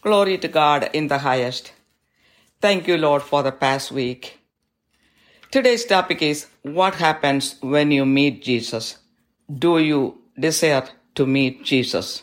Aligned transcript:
Glory 0.00 0.38
to 0.38 0.46
God 0.46 0.90
in 0.92 1.08
the 1.08 1.18
highest. 1.18 1.72
Thank 2.60 2.86
you, 2.86 2.96
Lord, 2.96 3.22
for 3.22 3.42
the 3.42 3.50
past 3.50 3.90
week. 3.90 4.38
Today's 5.50 5.84
topic 5.84 6.22
is 6.22 6.46
what 6.62 6.94
happens 6.96 7.56
when 7.60 7.90
you 7.90 8.06
meet 8.06 8.44
Jesus? 8.44 8.98
Do 9.52 9.78
you 9.78 10.18
desire 10.38 10.86
to 11.16 11.26
meet 11.26 11.64
Jesus? 11.64 12.22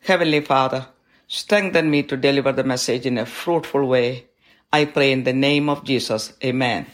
Heavenly 0.00 0.40
Father, 0.40 0.86
strengthen 1.28 1.90
me 1.90 2.04
to 2.04 2.16
deliver 2.16 2.52
the 2.52 2.64
message 2.64 3.04
in 3.04 3.18
a 3.18 3.26
fruitful 3.26 3.86
way. 3.86 4.24
I 4.72 4.86
pray 4.86 5.12
in 5.12 5.24
the 5.24 5.32
name 5.34 5.68
of 5.68 5.84
Jesus. 5.84 6.32
Amen. 6.42 6.86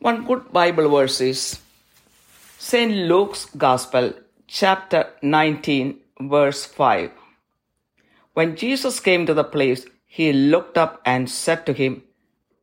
One 0.00 0.24
good 0.24 0.52
Bible 0.52 0.88
verse 0.88 1.20
is 1.20 1.60
St. 2.58 2.92
Luke's 2.92 3.44
Gospel, 3.44 4.12
chapter 4.48 5.10
19, 5.22 6.00
verse 6.20 6.64
5. 6.64 7.10
When 8.34 8.56
Jesus 8.56 9.00
came 9.00 9.26
to 9.26 9.34
the 9.34 9.44
place, 9.44 9.86
he 10.06 10.32
looked 10.32 10.76
up 10.76 11.00
and 11.04 11.30
said 11.30 11.64
to 11.66 11.72
him, 11.72 12.02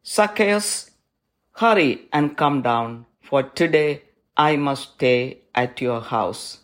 Zacchaeus, 0.06 0.92
hurry 1.54 2.08
and 2.14 2.38
come 2.38 2.62
down, 2.62 3.06
for 3.22 3.44
today 3.44 4.04
I 4.38 4.56
must 4.56 4.94
stay 4.94 5.40
at 5.56 5.82
your 5.82 6.02
house. 6.02 6.60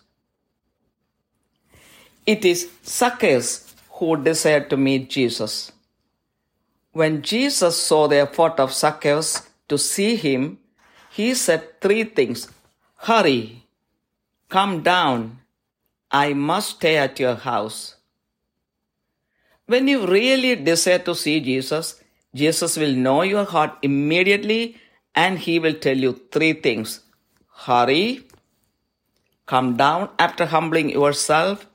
It 2.25 2.43
is 2.43 2.69
Zacchaeus 2.85 3.75
who 3.91 4.17
desired 4.21 4.69
to 4.69 4.77
meet 4.77 5.09
Jesus. 5.09 5.71
When 6.91 7.21
Jesus 7.21 7.81
saw 7.81 8.07
the 8.07 8.17
effort 8.17 8.59
of 8.59 8.73
Zacchaeus 8.73 9.49
to 9.69 9.77
see 9.77 10.15
him, 10.15 10.59
he 11.11 11.33
said 11.33 11.79
three 11.81 12.03
things 12.03 12.49
Hurry, 13.01 13.63
come 14.49 14.81
down, 14.83 15.39
I 16.11 16.33
must 16.33 16.77
stay 16.77 16.97
at 16.97 17.19
your 17.19 17.35
house. 17.35 17.96
When 19.67 19.87
you 19.87 20.07
really 20.07 20.55
desire 20.55 20.99
to 20.99 21.13
see 21.13 21.39
Jesus, 21.41 22.01
Jesus 22.33 22.77
will 22.77 22.93
know 22.93 23.21
your 23.21 23.43
heart 23.43 23.77
immediately 23.81 24.77
and 25.13 25.37
he 25.37 25.59
will 25.59 25.73
tell 25.73 25.97
you 25.97 26.13
three 26.31 26.53
things 26.53 27.01
hurry, 27.65 28.23
come 29.45 29.75
down 29.75 30.09
after 30.19 30.45
humbling 30.45 30.89
yourself, 30.89 31.65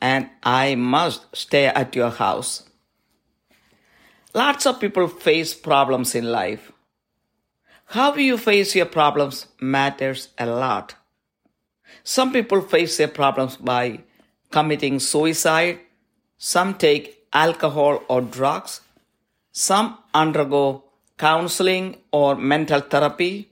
and 0.00 0.28
I 0.42 0.74
must 0.74 1.24
stay 1.34 1.66
at 1.66 1.94
your 1.94 2.10
house. 2.10 2.64
Lots 4.34 4.66
of 4.66 4.80
people 4.80 5.06
face 5.06 5.54
problems 5.54 6.14
in 6.14 6.30
life. 6.32 6.72
How 7.86 8.14
you 8.16 8.36
face 8.36 8.74
your 8.74 8.86
problems 8.86 9.46
matters 9.60 10.28
a 10.38 10.46
lot. 10.46 10.96
Some 12.02 12.32
people 12.32 12.62
face 12.62 12.96
their 12.96 13.08
problems 13.08 13.56
by 13.56 14.00
committing 14.50 14.98
suicide, 14.98 15.78
some 16.44 16.74
take 16.74 17.28
alcohol 17.32 18.02
or 18.08 18.20
drugs, 18.20 18.80
some 19.52 19.96
undergo 20.12 20.82
counseling 21.16 21.96
or 22.10 22.34
mental 22.34 22.80
therapy, 22.80 23.48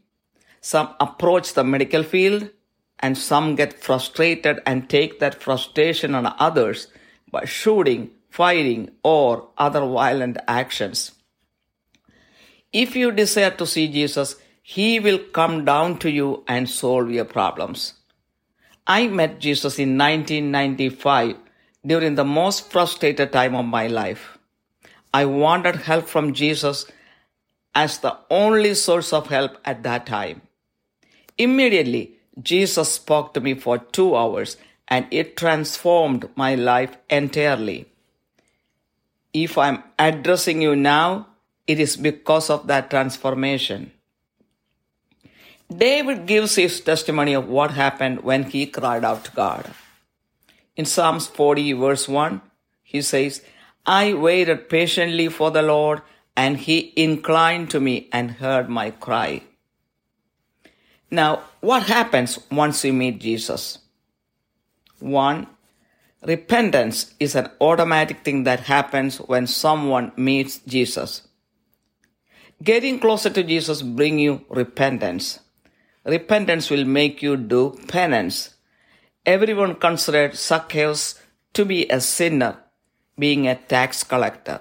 some 0.60 0.92
approach 0.98 1.55
the 1.55 1.62
medical 1.62 2.02
field, 2.02 2.50
and 2.98 3.16
some 3.16 3.55
get 3.55 3.80
frustrated 3.80 4.58
and 4.66 4.91
take 4.91 5.20
that 5.20 5.41
frustration 5.41 6.16
on 6.16 6.34
others 6.41 6.88
by 7.30 7.44
shooting, 7.44 8.10
fighting, 8.28 8.91
or 9.04 9.48
other 9.56 9.86
violent 9.86 10.36
actions. 10.48 11.12
If 12.72 12.97
you 12.97 13.12
desire 13.12 13.52
to 13.52 13.69
see 13.69 13.86
Jesus, 13.86 14.34
He 14.62 14.98
will 14.98 15.20
come 15.32 15.64
down 15.64 16.00
to 16.00 16.10
you 16.10 16.42
and 16.48 16.69
solve 16.69 17.08
your 17.12 17.25
problems. 17.25 17.94
I 18.84 19.06
met 19.06 19.38
Jesus 19.38 19.78
in 19.78 19.97
1995 19.97 21.36
during 21.86 22.14
the 22.14 22.25
most 22.25 22.70
frustrated 22.70 23.33
time 23.33 23.55
of 23.55 23.64
my 23.64 23.86
life. 23.86 24.39
I 25.12 25.25
wanted 25.25 25.77
help 25.77 26.06
from 26.06 26.34
Jesus 26.34 26.87
as 27.75 27.99
the 27.99 28.16
only 28.31 28.75
source 28.75 29.12
of 29.12 29.28
help 29.28 29.59
at 29.65 29.82
that 29.82 30.06
time. 30.06 30.43
Immediately, 31.38 32.12
Jesus 32.41 32.93
spoke 32.93 33.34
to 33.34 33.41
me 33.41 33.54
for 33.54 33.78
two 33.78 34.16
hours 34.16 34.56
and 34.88 35.06
it 35.10 35.37
transformed 35.37 36.28
my 36.37 36.54
life 36.54 36.97
entirely. 37.09 37.87
If 39.33 39.56
I'm 39.56 39.83
addressing 39.99 40.60
you 40.60 40.75
now, 40.75 41.28
it 41.66 41.78
is 41.78 41.97
because 41.97 42.50
of 42.50 42.66
that 42.66 42.91
transformation. 42.91 43.93
David 45.75 46.27
gives 46.27 46.56
his 46.56 46.81
testimony 46.81 47.33
of 47.33 47.49
what 47.49 47.71
happened 47.71 48.22
when 48.22 48.43
he 48.43 48.66
cried 48.66 49.04
out 49.04 49.25
to 49.25 49.31
God. 49.31 49.71
In 50.80 50.86
Psalms 50.86 51.26
40, 51.26 51.74
verse 51.74 52.08
1, 52.08 52.41
he 52.82 53.02
says, 53.02 53.42
I 53.84 54.14
waited 54.14 54.70
patiently 54.70 55.28
for 55.28 55.50
the 55.50 55.60
Lord, 55.60 56.00
and 56.34 56.56
he 56.56 56.94
inclined 56.96 57.68
to 57.72 57.80
me 57.80 58.08
and 58.14 58.30
heard 58.30 58.70
my 58.70 58.91
cry. 58.91 59.42
Now, 61.10 61.42
what 61.60 61.82
happens 61.82 62.38
once 62.50 62.82
you 62.82 62.94
meet 62.94 63.20
Jesus? 63.20 63.80
One, 65.00 65.48
repentance 66.24 67.12
is 67.20 67.34
an 67.34 67.50
automatic 67.60 68.24
thing 68.24 68.44
that 68.44 68.60
happens 68.60 69.18
when 69.18 69.47
someone 69.47 70.12
meets 70.16 70.60
Jesus. 70.60 71.28
Getting 72.62 72.98
closer 72.98 73.28
to 73.28 73.42
Jesus 73.42 73.82
bring 73.82 74.18
you 74.18 74.47
repentance. 74.48 75.41
Repentance 76.06 76.70
will 76.70 76.86
make 76.86 77.20
you 77.20 77.36
do 77.36 77.78
penance. 77.86 78.54
Everyone 79.26 79.75
considered 79.75 80.34
Zacchaeus 80.34 81.20
to 81.53 81.66
be 81.66 81.86
a 81.88 82.00
sinner, 82.00 82.56
being 83.19 83.47
a 83.47 83.54
tax 83.54 84.03
collector. 84.03 84.60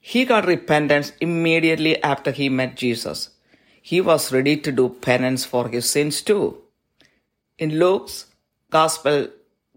He 0.00 0.24
got 0.24 0.46
repentance 0.46 1.12
immediately 1.20 2.02
after 2.02 2.32
he 2.32 2.48
met 2.48 2.74
Jesus. 2.74 3.30
He 3.80 4.00
was 4.00 4.32
ready 4.32 4.56
to 4.56 4.72
do 4.72 4.88
penance 4.88 5.44
for 5.44 5.68
his 5.68 5.88
sins 5.88 6.20
too. 6.20 6.62
In 7.58 7.78
Luke's 7.78 8.26
Gospel, 8.70 9.28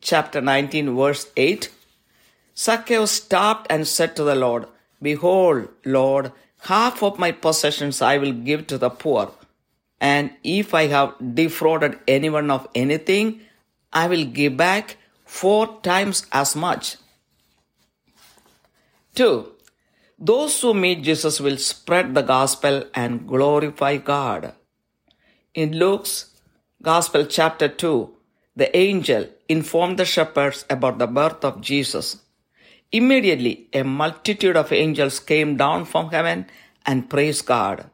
chapter 0.01 0.41
19, 0.41 0.95
verse 0.95 1.27
8, 1.37 1.69
Zacchaeus 2.57 3.11
stopped 3.11 3.67
and 3.69 3.87
said 3.87 4.15
to 4.15 4.23
the 4.23 4.35
Lord, 4.35 4.65
Behold, 5.01 5.67
Lord, 5.85 6.31
half 6.61 7.03
of 7.03 7.19
my 7.19 7.31
possessions 7.31 8.01
I 8.01 8.17
will 8.17 8.33
give 8.33 8.65
to 8.67 8.77
the 8.77 8.89
poor. 8.89 9.31
And 9.99 10.31
if 10.43 10.73
I 10.73 10.87
have 10.87 11.15
defrauded 11.35 11.99
anyone 12.07 12.49
of 12.49 12.67
anything, 12.73 13.41
I 13.93 14.07
will 14.07 14.25
give 14.25 14.57
back 14.57 14.97
four 15.25 15.79
times 15.81 16.25
as 16.31 16.55
much. 16.55 16.97
Two, 19.15 19.53
those 20.17 20.59
who 20.61 20.73
meet 20.73 21.03
Jesus 21.03 21.39
will 21.39 21.57
spread 21.57 22.13
the 22.15 22.21
gospel 22.21 22.85
and 22.93 23.27
glorify 23.27 23.97
God. 23.97 24.53
In 25.53 25.77
Luke's 25.77 26.31
Gospel, 26.81 27.25
chapter 27.25 27.67
2, 27.67 28.13
the 28.55 28.75
angel 28.75 29.27
informed 29.47 29.97
the 29.97 30.05
shepherds 30.05 30.65
about 30.69 30.97
the 30.97 31.07
birth 31.07 31.45
of 31.45 31.61
Jesus. 31.61 32.17
Immediately, 32.91 33.67
a 33.73 33.83
multitude 33.83 34.57
of 34.57 34.73
angels 34.73 35.19
came 35.19 35.55
down 35.57 35.85
from 35.85 36.09
heaven 36.09 36.47
and 36.85 37.09
praised 37.09 37.45
God. 37.45 37.89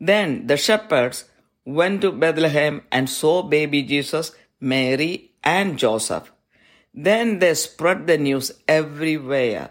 Then 0.00 0.46
the 0.46 0.56
shepherds 0.56 1.24
went 1.64 2.02
to 2.02 2.12
Bethlehem 2.12 2.82
and 2.92 3.10
saw 3.10 3.42
baby 3.42 3.82
Jesus, 3.82 4.32
Mary, 4.60 5.32
and 5.42 5.78
Joseph. 5.78 6.32
Then 6.94 7.38
they 7.38 7.54
spread 7.54 8.06
the 8.06 8.18
news 8.18 8.52
everywhere. 8.66 9.70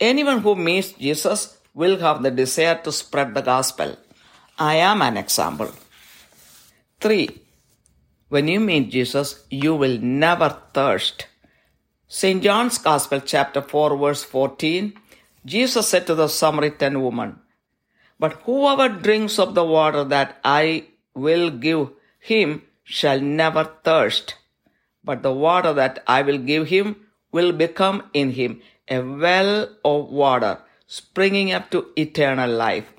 Anyone 0.00 0.40
who 0.40 0.54
meets 0.56 0.92
Jesus 0.92 1.58
will 1.74 1.98
have 1.98 2.22
the 2.22 2.30
desire 2.30 2.80
to 2.82 2.92
spread 2.92 3.34
the 3.34 3.42
gospel. 3.42 3.96
I 4.58 4.76
am 4.76 5.02
an 5.02 5.16
example. 5.16 5.70
3. 7.00 7.28
When 8.28 8.48
you 8.48 8.60
meet 8.60 8.90
Jesus, 8.90 9.44
you 9.50 9.74
will 9.74 9.98
never 9.98 10.58
thirst. 10.72 11.26
St. 12.08 12.42
John's 12.42 12.78
Gospel, 12.78 13.20
chapter 13.20 13.60
4, 13.60 13.96
verse 13.96 14.24
14, 14.24 14.94
Jesus 15.44 15.88
said 15.88 16.06
to 16.06 16.14
the 16.14 16.28
Samaritan 16.28 17.02
woman, 17.02 17.38
But 18.18 18.34
whoever 18.44 18.88
drinks 18.88 19.38
of 19.38 19.54
the 19.54 19.64
water 19.64 20.04
that 20.04 20.38
I 20.44 20.86
will 21.14 21.50
give 21.50 21.90
him 22.18 22.62
shall 22.86 23.20
never 23.20 23.64
thirst, 23.82 24.36
but 25.02 25.22
the 25.22 25.32
water 25.32 25.72
that 25.72 26.02
I 26.06 26.22
will 26.22 26.38
give 26.38 26.68
him 26.68 26.96
will 27.32 27.52
become 27.52 28.04
in 28.14 28.30
him 28.30 28.62
a 28.88 29.00
well 29.00 29.68
of 29.84 30.08
water 30.08 30.58
springing 30.86 31.52
up 31.52 31.70
to 31.72 31.88
eternal 31.96 32.48
life. 32.48 32.92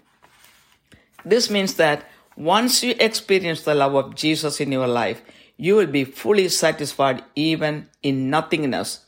This 1.24 1.50
means 1.50 1.76
that 1.76 2.06
once 2.36 2.84
you 2.84 2.96
experience 3.00 3.64
the 3.64 3.74
love 3.74 3.96
of 3.96 4.16
Jesus 4.16 4.60
in 4.60 4.72
your 4.72 4.88
life, 4.88 5.22
you 5.56 5.76
will 5.76 5.88
be 5.88 6.04
fully 6.04 6.50
satisfied 6.50 7.24
even 7.36 7.90
in 8.04 8.30
nothingness, 8.30 9.06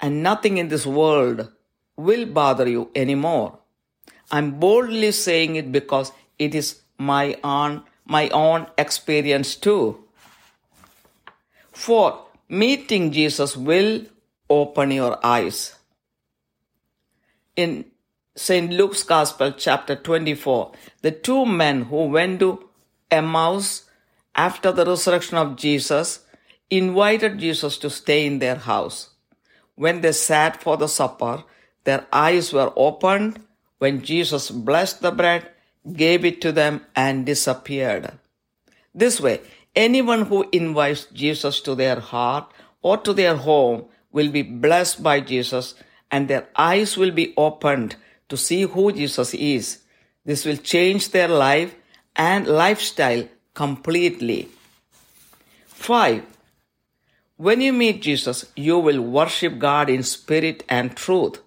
and 0.00 0.22
nothing 0.22 0.58
in 0.58 0.68
this 0.68 0.86
world 0.86 1.50
will 1.96 2.24
bother 2.26 2.68
you 2.68 2.90
anymore. 2.94 3.58
I'm 4.30 4.58
boldly 4.60 5.12
saying 5.12 5.56
it 5.56 5.72
because 5.72 6.12
it 6.38 6.54
is 6.54 6.80
my 6.98 7.36
own 7.42 7.82
my 8.06 8.28
own 8.30 8.66
experience 8.78 9.56
too. 9.56 10.03
Four, 11.74 12.26
meeting 12.48 13.10
Jesus 13.10 13.56
will 13.56 14.06
open 14.48 14.92
your 14.92 15.18
eyes. 15.26 15.74
In 17.56 17.86
St. 18.36 18.72
Luke's 18.72 19.02
Gospel, 19.02 19.52
chapter 19.52 19.96
24, 19.96 20.72
the 21.02 21.10
two 21.10 21.44
men 21.44 21.82
who 21.82 22.06
went 22.06 22.40
to 22.40 22.68
Emmaus 23.10 23.84
after 24.34 24.70
the 24.72 24.84
resurrection 24.84 25.36
of 25.36 25.56
Jesus 25.56 26.20
invited 26.70 27.38
Jesus 27.38 27.76
to 27.78 27.90
stay 27.90 28.24
in 28.24 28.38
their 28.38 28.56
house. 28.56 29.10
When 29.74 30.00
they 30.00 30.12
sat 30.12 30.62
for 30.62 30.76
the 30.76 30.88
supper, 30.88 31.42
their 31.82 32.06
eyes 32.12 32.52
were 32.52 32.72
opened 32.76 33.40
when 33.78 34.02
Jesus 34.02 34.50
blessed 34.50 35.02
the 35.02 35.10
bread, 35.10 35.50
gave 35.92 36.24
it 36.24 36.40
to 36.40 36.52
them, 36.52 36.82
and 36.94 37.26
disappeared. 37.26 38.12
This 38.94 39.20
way, 39.20 39.40
anyone 39.74 40.26
who 40.26 40.46
invites 40.52 41.06
Jesus 41.06 41.60
to 41.62 41.74
their 41.74 42.00
heart 42.00 42.50
or 42.82 42.96
to 42.98 43.12
their 43.12 43.36
home 43.36 43.84
will 44.12 44.30
be 44.30 44.42
blessed 44.42 45.02
by 45.02 45.20
Jesus 45.20 45.74
and 46.10 46.28
their 46.28 46.48
eyes 46.56 46.96
will 46.96 47.10
be 47.10 47.34
opened 47.36 47.96
to 48.28 48.36
see 48.36 48.62
who 48.62 48.92
Jesus 48.92 49.34
is. 49.34 49.80
This 50.24 50.44
will 50.44 50.56
change 50.56 51.10
their 51.10 51.28
life 51.28 51.74
and 52.16 52.46
lifestyle 52.46 53.28
completely. 53.52 54.48
5. 55.66 56.24
When 57.36 57.60
you 57.60 57.72
meet 57.72 58.00
Jesus, 58.02 58.46
you 58.54 58.78
will 58.78 59.00
worship 59.00 59.58
God 59.58 59.90
in 59.90 60.02
spirit 60.02 60.62
and 60.68 60.96
truth. 60.96 61.40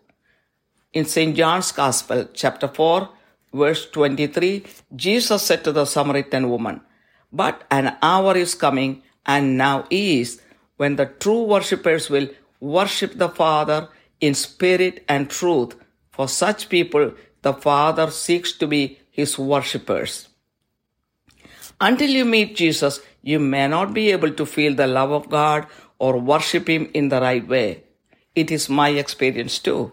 In 0.94 1.06
St. 1.06 1.36
John's 1.36 1.72
Gospel, 1.72 2.28
chapter 2.34 2.68
4, 2.68 3.10
verse 3.54 3.90
23, 3.90 4.66
Jesus 4.96 5.44
said 5.44 5.64
to 5.64 5.72
the 5.72 5.86
Samaritan 5.86 6.50
woman, 6.50 6.82
But 7.32 7.64
an 7.70 7.98
hour 8.02 8.36
is 8.38 8.56
coming, 8.56 9.04
and 9.26 9.58
now 9.58 9.86
is, 9.90 10.42
when 10.78 10.96
the 10.96 11.06
true 11.06 11.44
worshippers 11.44 12.10
will 12.10 12.30
worship 12.60 13.18
the 13.18 13.30
Father 13.30 13.90
in 14.22 14.34
spirit 14.34 15.04
and 15.08 15.30
truth. 15.30 15.76
For 16.12 16.28
such 16.28 16.70
people, 16.70 17.14
the 17.42 17.54
Father 17.54 18.10
seeks 18.10 18.52
to 18.54 18.68
be 18.68 19.00
his 19.12 19.38
worshippers. 19.38 20.30
Until 21.80 22.10
you 22.10 22.26
meet 22.26 22.56
Jesus, 22.56 23.02
you 23.22 23.40
may 23.40 23.68
not 23.68 23.94
be 23.94 24.12
able 24.12 24.32
to 24.32 24.46
feel 24.46 24.74
the 24.74 24.88
love 24.88 25.12
of 25.12 25.30
God 25.30 25.68
or 26.00 26.20
worship 26.20 26.68
Him 26.70 26.90
in 26.94 27.10
the 27.10 27.22
right 27.22 27.48
way. 27.48 27.84
It 28.36 28.52
is 28.52 28.70
my 28.70 28.90
experience 28.90 29.60
too. 29.60 29.92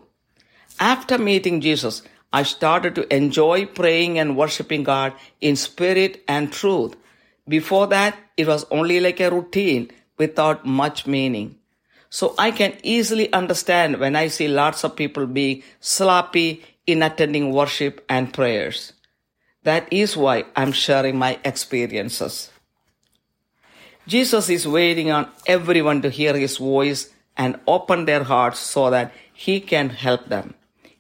After 0.79 1.19
meeting 1.19 1.61
Jesus, 1.61 2.03
I 2.33 2.43
started 2.43 2.95
to 2.97 3.15
enjoy 3.15 3.67
praying 3.67 4.19
and 4.19 4.37
worshiping 4.37 4.83
God 4.83 5.13
in 5.41 5.57
spirit 5.57 6.23
and 6.27 6.53
truth. 6.53 6.97
Before 7.49 7.87
that, 7.89 8.17
it 8.37 8.47
was 8.47 8.65
only 8.71 9.01
like 9.01 9.21
a 9.21 9.31
routine 9.31 9.91
without 10.19 10.65
much 10.65 11.07
meaning. 11.07 11.57
So 12.09 12.35
I 12.39 12.51
can 12.53 12.75
easily 12.83 13.33
understand 13.33 13.99
when 13.99 14.17
I 14.17 14.29
see 14.29 14.49
lots 14.49 14.85
of 14.85 14.97
people 14.97 15.27
being 15.27 15.63
sloppy 15.81 16.65
in 16.87 17.03
attending 17.03 17.53
worship 17.53 18.05
and 18.09 18.33
prayers. 18.33 18.93
That 19.65 19.93
is 19.93 20.17
why 20.17 20.45
I'm 20.55 20.73
sharing 20.73 21.19
my 21.19 21.39
experiences. 21.45 22.51
Jesus 24.07 24.51
is 24.51 24.69
waiting 24.69 25.11
on 25.11 25.29
everyone 25.47 26.03
to 26.03 26.11
hear 26.11 26.37
his 26.37 26.59
voice 26.59 27.11
and 27.37 27.59
open 27.67 28.05
their 28.05 28.23
hearts 28.23 28.59
so 28.59 28.91
that 28.91 29.13
he 29.33 29.61
can 29.61 29.89
help 29.89 30.27
them. 30.27 30.55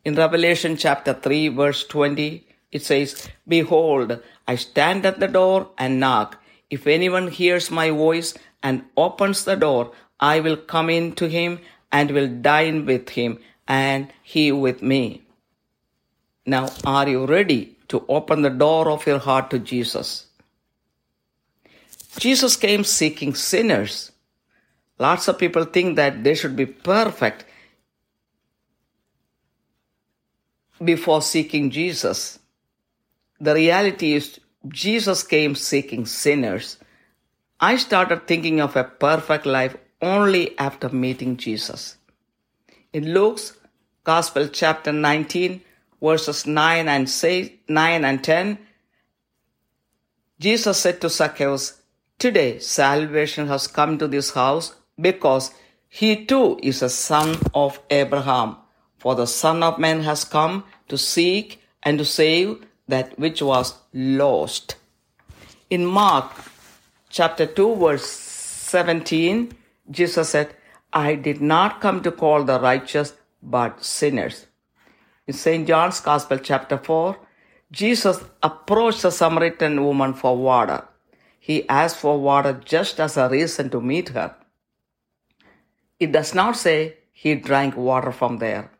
In 0.04 0.14
Revelation 0.14 0.76
chapter 0.76 1.12
3 1.14 1.48
verse 1.48 1.84
20, 1.86 2.46
it 2.72 2.82
says, 2.82 3.28
Behold, 3.46 4.20
I 4.46 4.56
stand 4.56 5.06
at 5.06 5.20
the 5.20 5.28
door 5.28 5.70
and 5.78 6.00
knock. 6.00 6.40
If 6.70 6.86
anyone 6.86 7.28
hears 7.28 7.70
my 7.70 7.90
voice 7.90 8.34
and 8.62 8.84
opens 8.96 9.44
the 9.44 9.56
door, 9.56 9.92
I 10.20 10.40
will 10.40 10.56
come 10.56 10.90
in 10.90 11.12
to 11.16 11.28
him 11.28 11.60
and 11.90 12.10
will 12.10 12.28
dine 12.28 12.86
with 12.86 13.10
him 13.10 13.38
and 13.66 14.12
he 14.22 14.52
with 14.52 14.82
me. 14.82 15.22
Now, 16.46 16.68
are 16.84 17.08
you 17.08 17.24
ready 17.26 17.78
to 17.88 18.04
open 18.08 18.42
the 18.42 18.50
door 18.50 18.90
of 18.90 19.06
your 19.06 19.18
heart 19.18 19.50
to 19.50 19.58
Jesus? 19.58 20.26
Jesus 22.18 22.56
came 22.56 22.84
seeking 22.84 23.34
sinners. 23.34 24.12
Lots 24.98 25.26
of 25.26 25.38
people 25.38 25.64
think 25.64 25.96
that 25.96 26.22
they 26.22 26.34
should 26.34 26.54
be 26.54 26.66
perfect 26.66 27.44
before 30.82 31.22
seeking 31.22 31.70
Jesus. 31.70 32.38
The 33.40 33.54
reality 33.54 34.14
is, 34.14 34.40
Jesus 34.68 35.22
came 35.22 35.54
seeking 35.54 36.06
sinners. 36.06 36.78
I 37.60 37.76
started 37.76 38.26
thinking 38.26 38.60
of 38.60 38.76
a 38.76 38.84
perfect 38.84 39.46
life 39.46 39.76
only 40.00 40.58
after 40.58 40.88
meeting 40.88 41.36
Jesus. 41.36 41.96
In 42.92 43.12
Luke's 43.12 43.58
Gospel, 44.04 44.48
chapter 44.48 44.92
19, 44.92 45.60
verses 46.00 46.46
9 46.46 46.88
and, 46.88 47.08
say, 47.08 47.60
9 47.68 48.04
and 48.04 48.22
10, 48.22 48.58
Jesus 50.38 50.78
said 50.78 51.00
to 51.00 51.08
Zacchaeus, 51.08 51.80
Today 52.18 52.58
salvation 52.58 53.48
has 53.48 53.66
come 53.66 53.98
to 53.98 54.06
this 54.06 54.32
house 54.32 54.74
because 55.00 55.52
he 55.88 56.24
too 56.24 56.58
is 56.62 56.82
a 56.82 56.88
son 56.88 57.36
of 57.54 57.80
Abraham. 57.90 58.56
For 58.98 59.14
the 59.14 59.26
Son 59.26 59.62
of 59.62 59.78
Man 59.78 60.02
has 60.02 60.24
come 60.24 60.64
to 60.88 60.96
seek 60.96 61.62
and 61.82 61.98
to 61.98 62.04
save 62.04 62.66
that 62.88 63.18
which 63.18 63.42
was 63.42 63.74
lost. 63.92 64.76
In 65.70 65.84
Mark 65.86 66.32
chapter 67.08 67.46
2 67.46 67.76
verse 67.76 68.06
17, 68.06 69.52
Jesus 69.90 70.28
said, 70.30 70.54
I 70.92 71.14
did 71.14 71.40
not 71.40 71.80
come 71.80 72.02
to 72.02 72.12
call 72.12 72.44
the 72.44 72.60
righteous 72.60 73.14
but 73.42 73.84
sinners. 73.84 74.46
In 75.26 75.34
St. 75.34 75.66
John's 75.66 76.00
Gospel 76.00 76.38
chapter 76.38 76.78
4, 76.78 77.16
Jesus 77.72 78.22
approached 78.42 79.02
the 79.02 79.10
Samaritan 79.10 79.84
woman 79.84 80.14
for 80.14 80.36
water. 80.36 80.86
He 81.40 81.68
asked 81.68 81.96
for 81.96 82.20
water 82.20 82.60
just 82.64 83.00
as 83.00 83.16
a 83.16 83.28
reason 83.28 83.70
to 83.70 83.80
meet 83.80 84.10
her. 84.10 84.34
It 85.98 86.12
does 86.12 86.34
not 86.34 86.56
say 86.56 86.98
he 87.12 87.34
drank 87.34 87.76
water 87.76 88.12
from 88.12 88.38
there. 88.38 88.70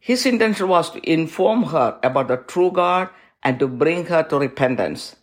His 0.00 0.24
intention 0.24 0.66
was 0.68 0.90
to 0.90 1.10
inform 1.10 1.64
her 1.64 1.98
about 2.02 2.28
the 2.28 2.38
true 2.38 2.70
God 2.72 3.10
and 3.42 3.58
to 3.58 3.68
bring 3.68 4.06
her 4.06 4.22
to 4.24 4.38
repentance. 4.38 5.16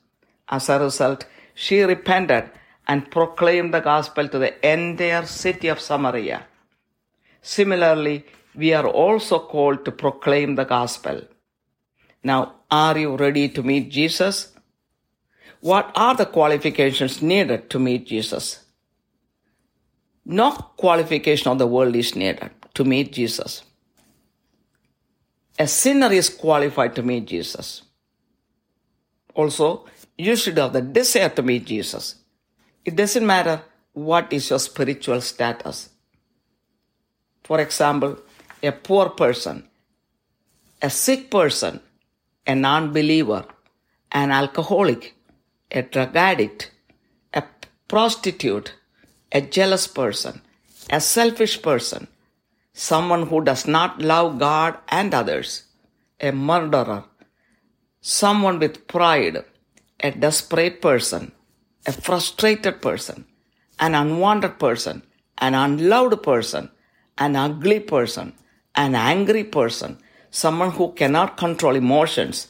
As 0.48 0.70
a 0.70 0.80
result, 0.80 1.26
she 1.56 1.82
repented 1.82 2.52
and 2.88 3.10
proclaimed 3.12 3.74
the 3.74 3.80
gospel 3.80 4.28
to 4.30 4.40
the 4.40 4.54
entire 4.66 5.26
city 5.26 5.68
of 5.68 5.81
Samaria. 5.81 6.46
Similarly, 7.42 8.26
we 8.56 8.74
are 8.74 8.88
also 8.88 9.40
called 9.40 9.84
to 9.86 9.92
proclaim 9.92 10.56
the 10.56 10.64
gospel. 10.64 11.22
Now, 12.24 12.54
are 12.69 12.98
you 12.98 13.16
ready 13.16 13.50
to 13.50 13.64
meet 13.64 13.90
Jesus? 13.90 14.54
What 15.60 15.92
are 15.96 16.16
the 16.16 16.26
qualifications 16.26 17.22
needed 17.22 17.69
to 17.72 17.80
meet 17.80 18.07
Jesus? 18.07 18.64
No 20.26 20.52
qualification 20.52 21.52
of 21.52 21.57
the 21.57 21.68
world 21.68 21.96
is 21.96 22.16
needed 22.16 22.52
to 22.74 22.84
meet 22.84 23.14
Jesus. 23.14 23.64
A 25.59 25.68
sinner 25.68 26.11
is 26.11 26.30
qualified 26.30 26.95
to 26.95 27.04
meet 27.04 27.26
Jesus. 27.26 27.81
Also, 29.33 29.85
you 30.18 30.35
should 30.35 30.57
have 30.57 30.73
the 30.73 30.81
desire 30.81 31.30
to 31.30 31.42
meet 31.42 31.66
Jesus. 31.66 32.16
It 32.85 32.95
doesn't 32.95 33.26
matter 33.26 33.61
what 33.94 34.31
is 34.31 34.49
your 34.49 34.59
spiritual 34.59 35.21
status. 35.21 35.90
For 37.44 37.59
example, 37.59 38.18
a 38.61 38.71
poor 38.71 39.09
person, 39.09 39.68
a 40.81 40.90
sick 40.90 41.31
person, 41.31 41.80
a 42.45 42.56
non 42.56 42.94
believer, 42.94 43.45
an 44.11 44.31
alcoholic, 44.31 45.16
a 45.71 45.81
drug 45.81 46.16
addict, 46.16 46.71
a 47.33 47.44
prostitute, 47.87 48.73
a 49.31 49.42
jealous 49.42 49.87
person, 49.87 50.42
a 50.90 51.02
selfish 51.02 51.61
person, 51.61 52.07
someone 52.78 53.26
who 53.26 53.44
does 53.44 53.68
not 53.68 54.00
love 54.00 54.38
God 54.38 54.78
and 54.88 55.12
others, 55.12 55.64
a 56.22 56.31
murderer, 56.31 57.06
someone 58.02 58.60
with 58.60 58.88
pride, 58.88 59.44
a 60.00 60.12
desperate 60.12 60.80
person, 60.80 61.31
a 61.88 61.92
frustrated 61.92 62.80
person, 62.80 63.26
an 63.80 63.96
unwanted 63.96 64.60
person, 64.60 65.02
an 65.40 65.56
unloved 65.56 66.22
person, 66.22 66.69
an 67.18 67.36
ugly 67.36 67.80
person, 67.80 68.34
an 68.76 68.94
angry 68.94 69.44
person, 69.44 69.98
someone 70.30 70.69
who 70.69 70.92
cannot 70.94 71.36
control 71.36 71.76
emotions, 71.76 72.48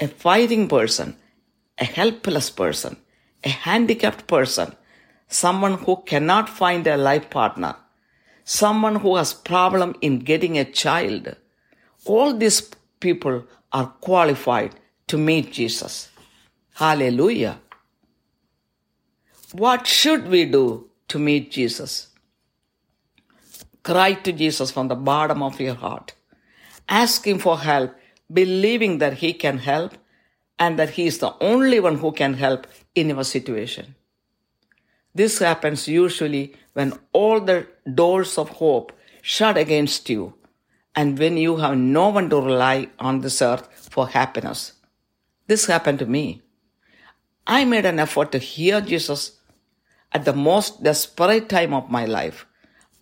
a 0.00 0.08
fighting 0.08 0.68
person, 0.68 1.14
a 1.76 1.84
helpless 1.84 2.48
person, 2.48 2.96
a 3.44 3.50
handicapped 3.50 4.26
person, 4.26 4.74
someone 5.28 5.74
who 5.74 6.02
cannot 6.06 6.48
find 6.48 6.86
a 6.86 6.96
life 6.96 7.28
partner, 7.28 7.76
someone 8.46 8.94
who 8.96 9.16
has 9.16 9.34
problem 9.34 9.94
in 10.00 10.20
getting 10.20 10.56
a 10.56 10.64
child. 10.64 11.34
All 12.06 12.32
these 12.32 12.60
people 13.00 13.44
are 13.72 13.88
qualified 14.00 14.74
to 15.08 15.18
meet 15.18 15.52
Jesus. 15.52 16.08
Hallelujah. 16.74 17.58
What 19.52 19.86
should 19.86 20.28
we 20.28 20.44
do 20.44 20.88
to 21.08 21.18
meet 21.18 21.50
Jesus? 21.50 22.08
Cry 23.82 24.14
to 24.14 24.32
Jesus 24.32 24.70
from 24.70 24.88
the 24.88 24.94
bottom 24.94 25.42
of 25.42 25.60
your 25.60 25.74
heart. 25.74 26.14
Ask 26.88 27.26
Him 27.26 27.38
for 27.38 27.58
help, 27.58 27.94
believing 28.32 28.98
that 28.98 29.14
He 29.14 29.32
can 29.32 29.58
help 29.58 29.94
and 30.58 30.78
that 30.78 30.90
He 30.90 31.06
is 31.06 31.18
the 31.18 31.34
only 31.40 31.80
one 31.80 31.98
who 31.98 32.12
can 32.12 32.34
help 32.34 32.68
in 32.94 33.08
your 33.08 33.24
situation. 33.24 33.95
This 35.16 35.38
happens 35.38 35.88
usually 35.88 36.54
when 36.74 36.92
all 37.14 37.40
the 37.40 37.66
doors 38.00 38.36
of 38.36 38.50
hope 38.60 38.92
shut 39.22 39.56
against 39.56 40.10
you 40.10 40.34
and 40.94 41.18
when 41.18 41.38
you 41.38 41.56
have 41.56 41.78
no 41.78 42.10
one 42.10 42.28
to 42.28 42.36
rely 42.38 42.88
on 42.98 43.20
this 43.20 43.40
earth 43.40 43.66
for 43.90 44.08
happiness. 44.08 44.74
This 45.46 45.64
happened 45.66 46.00
to 46.00 46.06
me. 46.06 46.42
I 47.46 47.64
made 47.64 47.86
an 47.86 47.98
effort 47.98 48.30
to 48.32 48.38
hear 48.38 48.82
Jesus 48.82 49.38
at 50.12 50.26
the 50.26 50.34
most 50.34 50.82
desperate 50.82 51.48
time 51.48 51.72
of 51.72 51.88
my 51.90 52.04
life. 52.04 52.44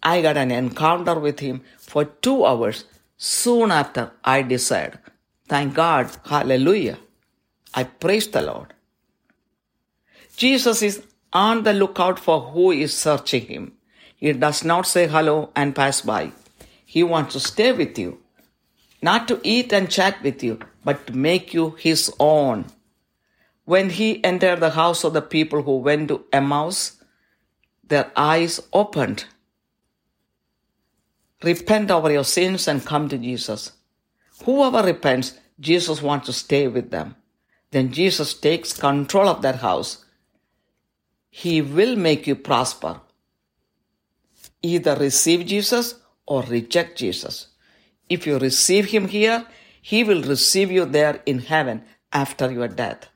I 0.00 0.22
got 0.22 0.36
an 0.36 0.52
encounter 0.52 1.18
with 1.18 1.40
him 1.40 1.62
for 1.78 2.04
two 2.04 2.44
hours 2.46 2.84
soon 3.16 3.72
after 3.72 4.12
I 4.22 4.42
decided. 4.42 5.00
Thank 5.48 5.74
God. 5.74 6.16
Hallelujah. 6.24 6.98
I 7.74 7.82
praise 7.82 8.28
the 8.28 8.42
Lord. 8.42 8.72
Jesus 10.36 10.80
is 10.82 11.02
on 11.34 11.64
the 11.64 11.72
lookout 11.72 12.18
for 12.18 12.40
who 12.40 12.70
is 12.70 12.96
searching 12.96 13.46
him. 13.46 13.72
He 14.16 14.32
does 14.32 14.64
not 14.64 14.86
say 14.86 15.08
hello 15.08 15.50
and 15.54 15.74
pass 15.74 16.00
by. 16.00 16.32
He 16.86 17.02
wants 17.02 17.34
to 17.34 17.40
stay 17.40 17.72
with 17.72 17.98
you, 17.98 18.20
not 19.02 19.26
to 19.28 19.40
eat 19.42 19.72
and 19.72 19.90
chat 19.90 20.22
with 20.22 20.42
you, 20.42 20.60
but 20.84 21.06
to 21.08 21.12
make 21.12 21.52
you 21.52 21.70
his 21.70 22.12
own. 22.20 22.66
When 23.64 23.90
he 23.90 24.22
entered 24.22 24.60
the 24.60 24.70
house 24.70 25.04
of 25.04 25.12
the 25.12 25.22
people 25.22 25.62
who 25.62 25.78
went 25.78 26.08
to 26.08 26.24
Emmaus, 26.32 27.02
their 27.82 28.12
eyes 28.14 28.60
opened. 28.72 29.24
Repent 31.42 31.90
over 31.90 32.10
your 32.10 32.24
sins 32.24 32.68
and 32.68 32.84
come 32.84 33.08
to 33.08 33.18
Jesus. 33.18 33.72
Whoever 34.44 34.82
repents, 34.82 35.38
Jesus 35.60 36.00
wants 36.00 36.26
to 36.26 36.32
stay 36.32 36.68
with 36.68 36.90
them. 36.90 37.16
Then 37.70 37.92
Jesus 37.92 38.34
takes 38.34 38.72
control 38.72 39.28
of 39.28 39.42
that 39.42 39.56
house. 39.56 40.03
He 41.36 41.60
will 41.60 41.96
make 41.96 42.28
you 42.28 42.36
prosper. 42.36 43.00
Either 44.62 44.94
receive 44.94 45.46
Jesus 45.46 45.96
or 46.26 46.42
reject 46.44 46.96
Jesus. 46.96 47.48
If 48.08 48.24
you 48.24 48.38
receive 48.38 48.86
him 48.86 49.08
here, 49.08 49.44
he 49.82 50.04
will 50.04 50.22
receive 50.22 50.70
you 50.70 50.84
there 50.84 51.20
in 51.26 51.40
heaven 51.40 51.82
after 52.12 52.52
your 52.52 52.68
death. 52.68 53.08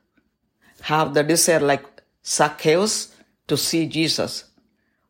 Have 0.81 1.13
the 1.13 1.23
desire 1.23 1.61
like 1.61 1.85
Zacchaeus 2.25 3.15
to 3.47 3.55
see 3.55 3.87
Jesus. 3.87 4.43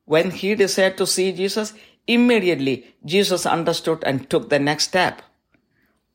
When 0.06 0.30
he 0.30 0.54
desired 0.54 0.98
to 1.00 1.08
see 1.08 1.32
Jesus, 1.32 1.74
immediately 2.06 2.94
Jesus 3.04 3.48
understood 3.48 4.04
and 4.06 4.30
took 4.30 4.50
the 4.50 4.60
next 4.60 4.90
step. 4.90 5.24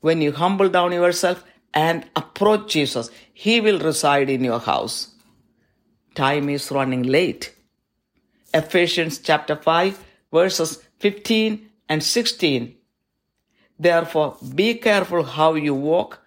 When 0.01 0.23
you 0.23 0.31
humble 0.31 0.69
down 0.69 0.93
yourself 0.93 1.43
and 1.75 2.09
approach 2.15 2.71
Jesus, 2.71 3.11
he 3.33 3.61
will 3.61 3.81
reside 3.81 4.31
in 4.31 4.45
your 4.45 4.61
house. 4.61 5.14
Time 6.15 6.49
is 6.49 6.71
running 6.71 7.03
late. 7.03 7.55
Ephesians 8.53 9.19
chapter 9.19 9.57
5 9.57 9.99
verses 10.33 10.83
15 10.99 11.71
and 11.89 12.03
16. 12.03 12.75
Therefore, 13.79 14.37
be 14.55 14.75
careful 14.75 15.23
how 15.23 15.55
you 15.55 15.75
walk, 15.75 16.21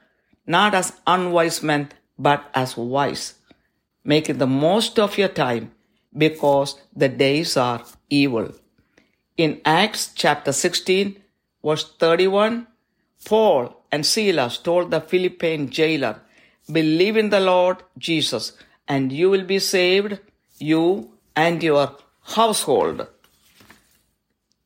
not 0.46 0.74
as 0.74 0.94
unwise 1.06 1.64
men, 1.64 1.90
but 2.18 2.50
as 2.54 2.76
wise, 2.78 3.36
making 4.04 4.38
the 4.38 4.48
most 4.48 5.00
of 5.00 5.18
your 5.18 5.30
time 5.30 5.72
because 6.18 6.80
the 6.96 7.10
days 7.10 7.56
are 7.58 7.84
evil. 8.10 8.54
In 9.38 9.62
Acts 9.66 10.12
chapter 10.14 10.52
16, 10.52 11.16
verse 11.64 11.92
31, 12.00 12.68
Paul 13.26 13.84
and 13.92 14.06
Silas 14.06 14.58
told 14.58 14.92
the 14.92 15.02
Philippine 15.02 15.70
jailer, 15.70 16.22
Believe 16.72 17.16
in 17.18 17.30
the 17.30 17.40
Lord 17.40 17.84
Jesus, 17.98 18.54
and 18.88 19.12
you 19.12 19.30
will 19.30 19.44
be 19.44 19.60
saved, 19.60 20.20
you 20.60 21.12
and 21.36 21.62
your 21.62 21.96
household. 22.22 23.08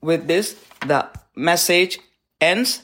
With 0.02 0.28
this, 0.28 0.56
the 0.86 1.10
message 1.36 2.00
ends. 2.40 2.84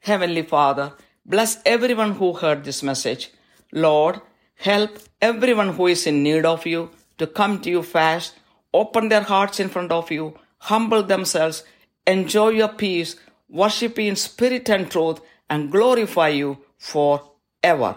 Heavenly 0.00 0.42
Father, 0.42 0.92
bless 1.24 1.58
everyone 1.64 2.12
who 2.12 2.32
heard 2.32 2.64
this 2.64 2.82
message. 2.82 3.30
Lord, 3.72 4.20
help 4.56 4.98
everyone 5.20 5.74
who 5.74 5.86
is 5.88 6.06
in 6.06 6.22
need 6.22 6.44
of 6.44 6.66
you 6.66 6.90
to 7.18 7.26
come 7.26 7.60
to 7.60 7.70
you 7.70 7.82
fast, 7.82 8.34
open 8.72 9.08
their 9.08 9.22
hearts 9.22 9.60
in 9.60 9.68
front 9.68 9.90
of 9.90 10.10
you, 10.10 10.34
humble 10.58 11.02
themselves, 11.02 11.64
enjoy 12.06 12.50
your 12.50 12.68
peace, 12.68 13.16
worship 13.48 13.98
you 13.98 14.08
in 14.08 14.16
spirit 14.16 14.68
and 14.68 14.90
truth, 14.90 15.20
and 15.48 15.70
glorify 15.70 16.28
you 16.28 16.58
forever. 16.78 17.96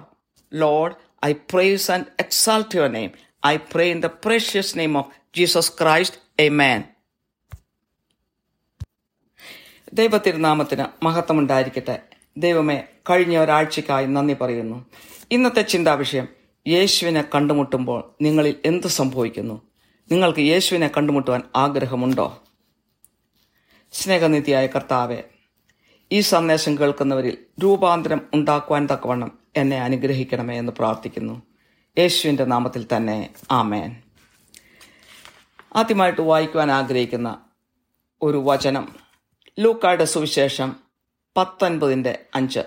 Lord, 0.52 0.96
I 1.24 1.34
praise 1.34 1.90
and 1.90 2.06
exalt 2.18 2.74
your 2.74 2.90
name. 2.90 3.12
I 3.44 3.58
pray 3.58 3.92
in 3.92 4.02
the 4.02 4.10
precious 4.10 4.76
name 4.76 4.96
of 4.96 5.06
Jesus 5.34 5.70
Christ. 5.72 6.14
Amen. 6.42 6.80
ദൈവത്തിരുനാമത്തിന് 9.94 10.86
മഹത്വമുണ്ടായിരിക്കട്ടെ 11.04 11.96
ദൈവമേ 12.38 12.76
കഴിഞ്ഞ 13.10 13.38
ഒരാഴ്ചക്കായി 13.38 14.06
നന്ദി 14.08 14.34
പറയുന്നു 14.34 14.78
ഇന്നത്തെ 15.32 15.62
ചിന്താവിഷയം 15.62 16.28
യേശുവിനെ 16.66 17.24
കണ്ടുമുട്ടുമ്പോൾ 17.36 18.16
നിങ്ങളിൽ 18.22 18.56
എന്ത് 18.66 18.88
സംഭവിക്കുന്നു 18.88 19.56
നിങ്ങൾക്ക് 20.10 20.40
യേശുവിനെ 20.40 20.88
കണ്ടുമുട്ടുവാൻ 20.88 21.42
ആഗ്രഹമുണ്ടോ 21.56 22.28
സ്നേഹനിധിയായ 23.94 24.66
കർത്താവെ 24.68 25.20
ഈ 26.12 26.22
സന്ദേശം 26.34 26.76
കേൾക്കുന്നവരിൽ 26.80 27.36
രൂപാന്തരം 27.64 28.22
ഉണ്ടാക്കുവാൻ 28.34 28.88
തക്കവണ്ണം 28.92 29.32
എന്നെ 29.56 29.80
അനുഗ്രഹിക്കണമേ 29.80 30.58
എന്ന് 30.58 30.72
പ്രാർത്ഥിക്കുന്നു. 30.72 31.42
യേശുവിന്റെ 31.98 32.46
നാമത്തിൽ 32.46 32.86
തന്നെ 32.96 33.30
ആമേൻ. 33.52 34.02
ആദ്യമായിട്ട് 35.76 36.22
വായിക്കുവാൻ 36.22 36.72
ആഗ്രഹിക്കുന്ന 36.72 37.42
ഒരു 38.22 38.44
വചനം 38.46 38.96
ലൂക്കായുടെ 39.60 40.06
സുവിശേഷം 40.06 40.76
പത്തൊൻപതിന്റെ 41.38 42.26
അഞ്ച്. 42.36 42.60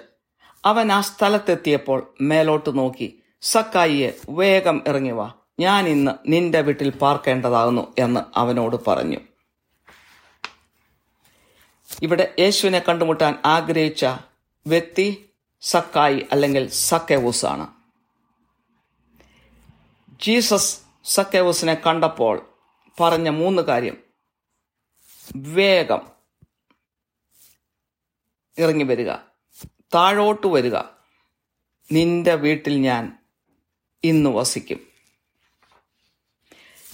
അവൻ 0.64 0.92
ആ 0.92 1.00
സ്ഥലത്തെത്തിയപ്പോൾ 1.00 2.14
മേലോട്ട് 2.20 2.78
നോക്കി 2.78 3.22
സക്കായിയെ 3.40 4.12
വേഗം 4.30 4.82
ഇറങ്ങി 4.88 5.10
വാ. 5.10 5.32
ഞാൻ 5.60 5.88
ഇന്ന് 5.88 6.12
നിന്റെ 6.28 6.60
വീട്ടിൽ 6.60 6.90
പാർക്കേണ്ടതാകുന്നു 6.90 7.94
എന്ന് 7.98 8.38
അവനോട് 8.38 8.76
പറഞ്ഞു. 8.86 9.18
ഇവിടെ 12.02 12.34
യേശുവിനെ 12.38 12.78
കണ്ടുമുട്ടാൻ 12.78 13.38
ആഗ്രഹിച്ച 13.44 14.04
വ്യക്തി 14.66 15.28
സക്കായി 15.62 16.26
അല്ലെങ്കിൽ 16.32 16.70
സക്കേവൂസ് 16.70 17.46
ആണ് 17.46 17.66
ജീസസ് 20.22 20.80
സക്കേവൂസിനെ 21.04 21.74
കണ്ടപ്പോൾ 21.74 22.54
പറഞ്ഞ 23.00 23.28
മൂന്ന് 23.28 23.62
കാര്യം. 23.62 23.96
വേഗം 25.36 26.00
ഇറങ്ങി 28.58 28.84
വരിക. 28.84 29.12
താഴോട്ട് 29.94 30.46
വരിക. 30.46 30.76
നിന്റെ 31.92 32.34
വീട്ടിൽ 32.34 32.78
ഞാൻ 32.78 33.18
ഇന്ന് 34.04 34.30
വസിക്കും. 34.30 34.80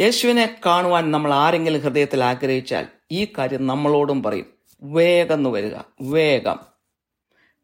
യേശുവിനെ 0.01 0.61
കാണുവാൻ 0.67 1.11
നമ്മൾ 1.11 1.35
ആരെങ്കിലും 1.35 1.81
ഹൃദയത്തിൽ 1.81 2.25
ആഗ്രഹിച്ചാൽ 2.25 2.89
ഈ 3.11 3.25
കാര്യം 3.25 3.67
നമ്മളോടും 3.67 4.23
പറയും. 4.23 4.53
വേഗം 4.83 5.53
വരിക. 5.53 5.77
വേഗം. 6.01 6.77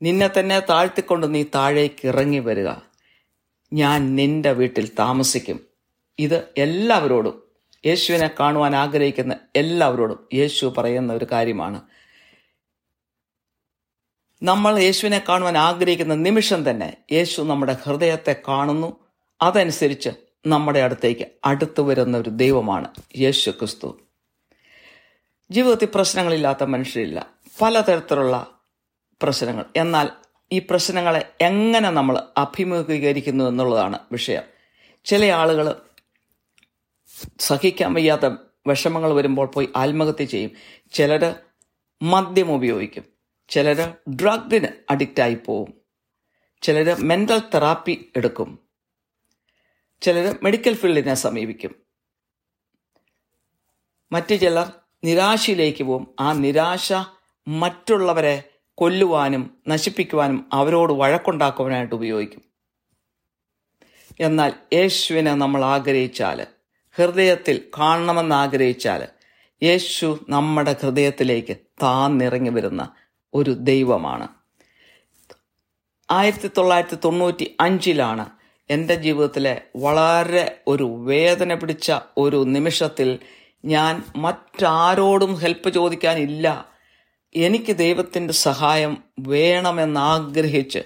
നിന്നെ 0.04 0.30
തന്നെ 0.38 0.60
താഴ്ത്തിക്കൊണ്ട് 0.60 1.34
നീ 1.34 1.42
താഴേക്ക് 1.42 2.06
ഇറങ്ങി 2.06 2.38
വരിക. 2.38 2.70
ഞാൻ 3.72 4.16
നിന്റെ 4.16 4.52
വീട്ടിൽ 4.52 4.88
താമസിക്കും. 4.98 5.66
ഇത് 6.18 6.48
എല്ലാവരോടും 6.56 7.42
യേശുവിനെ 7.86 8.30
കാണുവാൻ 8.40 8.76
ആഗ്രഹിക്കുന്ന 8.76 9.36
എല്ലാവരോടും 9.56 10.28
യേശു 10.34 10.74
പറയുന്ന 10.78 11.12
ഒരു 11.12 11.26
കാര്യമാണ്. 11.32 11.82
നമ്മൾ 14.42 14.78
യേശുവിനെ 14.78 15.24
കാണുവാൻ 15.28 15.58
ആഗ്രഹിക്കുന്ന 15.58 16.14
നിമിഷം 16.14 16.70
തന്നെ 16.70 16.96
യേശു 17.12 17.42
നമ്മുടെ 17.42 17.76
ഹൃദയത്തെ 17.82 18.42
കാണുന്നു. 18.48 19.00
അതനുസരിച്ച് 19.42 20.10
നമ്മുടെ 20.46 20.80
അടുത്തേക്ക് 20.80 21.26
അടുത്തു 21.44 21.82
വരുന്ന 21.82 22.18
ഒരു 22.18 22.30
ദൈവമാണ് 22.30 22.88
യേശു 23.18 23.50
ക്രിസ്തു. 23.50 24.00
ജീവിതത്തിൽ 25.50 25.88
പ്രശ്നങ്ങളില്ലാത്ത 25.94 26.64
മനുഷ്യരില്ല. 26.64 27.26
പലതരത്തിലുള്ള 27.62 28.53
പ്രശ്നങ്ങൾ. 29.22 29.64
എന്നാൽ 29.76 30.08
ഈ 30.52 30.58
പ്രശ്നങ്ങളെ 30.58 31.32
എങ്ങനെ 31.40 31.90
നമ്മൾ 31.90 32.22
അഭിമുഖീകരിക്കുന്നു 32.36 33.44
എന്നുള്ളതാണ് 33.44 33.98
വിഷയം. 34.12 34.42
ചില 35.04 35.24
ആളുകൾ 35.24 35.82
സഹിക്കാൻ 37.38 37.94
വയ്യാത്ത 37.94 38.36
വിഷമങ്ങൾ 38.66 39.12
വരുമ്പോൾ 39.12 39.46
പോയി 39.46 39.68
ആത്മഹത്യ 39.76 40.24
ചെയ്യും. 40.24 40.50
ചിലർ 40.92 41.34
മദ്യം 42.02 42.52
ഉപയോഗിക്കും. 42.52 43.04
ചിലർ 43.48 43.94
ഡ്രഗിന് 44.14 44.68
അഡിക്റ്റായി 44.90 45.34
പോവും. 45.34 45.74
ചിലർ 46.62 46.96
മെന്റൽ 47.00 47.38
തെറാപ്പി 47.38 48.12
എടുക്കും. 48.16 48.58
ചിലർ 50.02 50.38
മെഡിക്കൽ 50.42 50.74
ഫീൽഡിനെ 50.74 51.14
സമീപിക്കും. 51.14 51.74
മറ്റു 54.12 54.34
ചിലർ 54.34 54.72
നിരാശയിലേക്ക് 55.04 55.84
പോകും 55.84 56.14
ആ 56.20 56.32
നിരാശ 56.32 56.92
മറ്റുള്ളവരെ 57.48 58.53
കൊല്ലുവാനും 58.74 59.56
നശിപ്പിക്കുവാനും 59.68 60.48
അവരോട് 60.52 60.92
വഴക്കുണ്ടാക്കുവാനായിട്ട് 60.92 61.94
ഉപയോഗിക്കും. 61.94 62.42
എന്നാൽ 64.20 64.52
യേശുവിനെ 64.72 65.34
നമ്മൾ 65.34 65.64
ആഗ്രഹിച്ചാൽ 65.64 66.46
ഹൃദയത്തിൽ 66.96 67.62
കാണണമെന്ന് 67.78 68.34
ആഗ്രഹിച്ചാൽ 68.34 69.08
യേശു 69.62 70.18
നമ്മുടെ 70.28 70.76
ഹൃദയത്തിലേക്ക് 70.82 71.56
താൻ 71.56 71.64
താന്നിറങ്ങി 71.82 72.50
വരുന്ന 72.50 72.90
ഒരു 73.34 73.50
ദൈവമാണ്. 73.50 74.28
ആയിരത്തി 76.10 76.50
തൊള്ളായിരത്തി 76.56 76.98
തൊണ്ണൂറ്റി 77.04 77.56
അഞ്ചിലാണ് 77.60 78.30
എന്റെ 78.70 78.94
ജീവിതത്തിലെ 78.94 79.62
വളരെ 79.76 80.60
ഒരു 80.66 80.84
വേദന 80.84 81.54
പിടിച്ച 81.54 81.92
ഒരു 82.16 82.44
നിമിഷത്തിൽ 82.46 83.18
ഞാൻ 83.64 84.02
മറ്റാരോടും 84.16 85.34
ഹെൽപ്പ് 85.34 85.70
ചോദിക്കാനില്ല 85.70 86.73
എനിക്ക് 87.36 87.76
ദൈവത്തിന്റെ 87.76 88.32
സഹായം 88.32 88.98
വേണമെന്നാഗ്രഹിച്ച് 89.20 90.78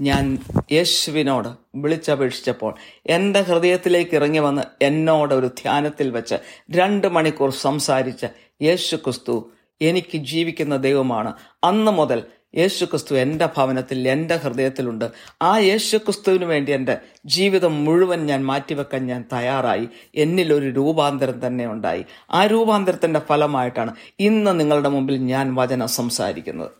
ഞാൻ 0.00 0.38
യേശുവിനോട് 0.72 1.48
വിളിച്ചപേക്ഷിച്ചപ്പോൾ 1.76 2.74
എന്റെ 3.06 3.40
ഹൃദയത്തിലേക്ക് 3.40 4.14
ഇറങ്ങി 4.14 4.38
വന്ന് 4.38 4.62
എന്നോട് 4.82 5.34
ഒരു 5.34 5.46
ധ്യാനത്തിൽ 5.46 6.10
വെച്ച് 6.10 6.34
രണ്ട് 6.70 7.06
മണിക്കൂർ 7.06 7.50
സംസാരിച്ച 7.50 8.26
യേശു 8.62 8.96
ക്രിസ്തു 8.96 9.50
എനിക്ക് 9.80 10.18
ജീവിക്കുന്ന 10.18 10.76
ദൈവമാണ്. 10.76 11.32
അന്ന് 11.64 11.92
മുതൽ 11.92 12.22
യേശു 12.56 12.84
ക്രിസ്തു 12.84 13.14
എന്റെ 13.14 13.48
ഭവനത്തിൽ 13.56 14.08
എന്റെ 14.08 14.36
ഹൃദയത്തിലുണ്ട്. 14.36 15.10
ആ 15.42 15.58
യേശു 15.58 15.96
ക്രിസ്തുവിന് 15.96 16.44
വേണ്ടി 16.44 16.72
എന്റെ 16.72 16.98
ജീവിതം 17.26 17.84
മുഴുവൻ 17.84 18.26
ഞാൻ 18.26 18.44
മാറ്റിവെക്കാൻ 18.44 19.06
ഞാൻ 19.06 19.24
തയ്യാറായി. 19.32 19.88
എന്നിലൊരു 20.14 20.68
രൂപാന്തരം 20.68 21.46
തന്നെ 21.46 21.66
ഉണ്ടായി. 21.66 22.04
ആ 22.30 22.46
രൂപാന്തരത്തിന്റെ 22.46 23.20
ഫലമായിട്ടാണ് 23.20 23.96
ഇന്ന് 24.20 24.60
നിങ്ങളുടെ 24.60 24.88
മുമ്പിൽ 24.88 25.16
ഞാൻ 25.16 25.54
വചനം 25.54 25.88
സംസാരിക്കുന്നത്. 25.88 26.70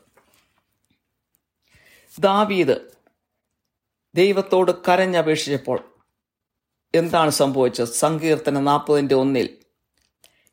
ദാവീദ് 2.20 2.76
ദൈവത്തോട് 4.14 4.72
കരഞ്ഞപേക്ഷിച്ചപ്പോൾ 4.88 5.84
എന്താണ് 6.94 7.30
സംഭവിച്ചത്? 7.30 7.88
സങ്കീർത്തന 7.88 8.60
നാൽപ്പതിന്റെ 8.60 9.14
ഒന്നിൽ 9.14 9.63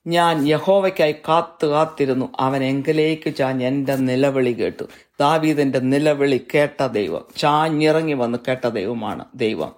ഞാൻ 0.08 0.48
യഹോവയ്ക്കായി 0.48 1.12
കാത്തു 1.12 1.68
കാത്തിരുന്നു. 1.68 2.32
അവൻ 2.40 2.64
എങ്കിലേക്ക് 2.64 3.36
ചാഞ്ഞ് 3.36 3.66
എന്റെ 3.66 3.96
നിലവിളി 3.96 4.52
കേട്ടു. 4.52 4.84
ദാവീദിന്റെ 5.20 5.80
നിലവിളി 5.80 6.48
കേട്ട 6.56 6.86
ദൈവം. 6.86 7.26
ചാഞ്ഞിറങ്ങി 7.38 8.14
വന്ന് 8.14 8.38
കേട്ട 8.48 8.68
ദൈവമാണ് 8.68 9.26
ദൈവം. 9.36 9.76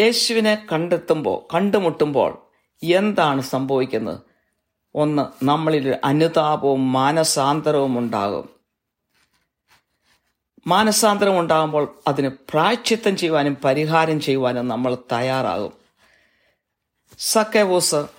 യേശുവിനെ 0.00 0.66
കണ്ടെത്തുമ്പോൾ 0.72 1.54
കണ്ടുമുട്ടുമ്പോൾ 1.54 2.50
എന്താണ് 2.82 3.42
സംഭവിക്കുന്നത്? 3.42 4.20
ഒന്ന് 4.94 5.44
നമ്മളിൽ 5.44 5.96
അനുതാപവും 6.04 6.92
മാനസാന്തരവും 6.92 7.98
ഉണ്ടാകും. 7.98 8.48
മാനസാന്തരം 10.66 11.40
ഉണ്ടാകുമ്പോൾ 11.40 11.98
അതിന് 12.08 12.28
പ്രായച്ചിത്തം 12.28 13.16
ചെയ്യുവാനും 13.16 13.56
പരിഹാരം 13.64 14.20
ചെയ്യുവാനും 14.20 14.68
നമ്മൾ 14.68 14.94
തയ്യാറാകും. 15.12 15.72
സക്കേവോസ് 17.18 18.15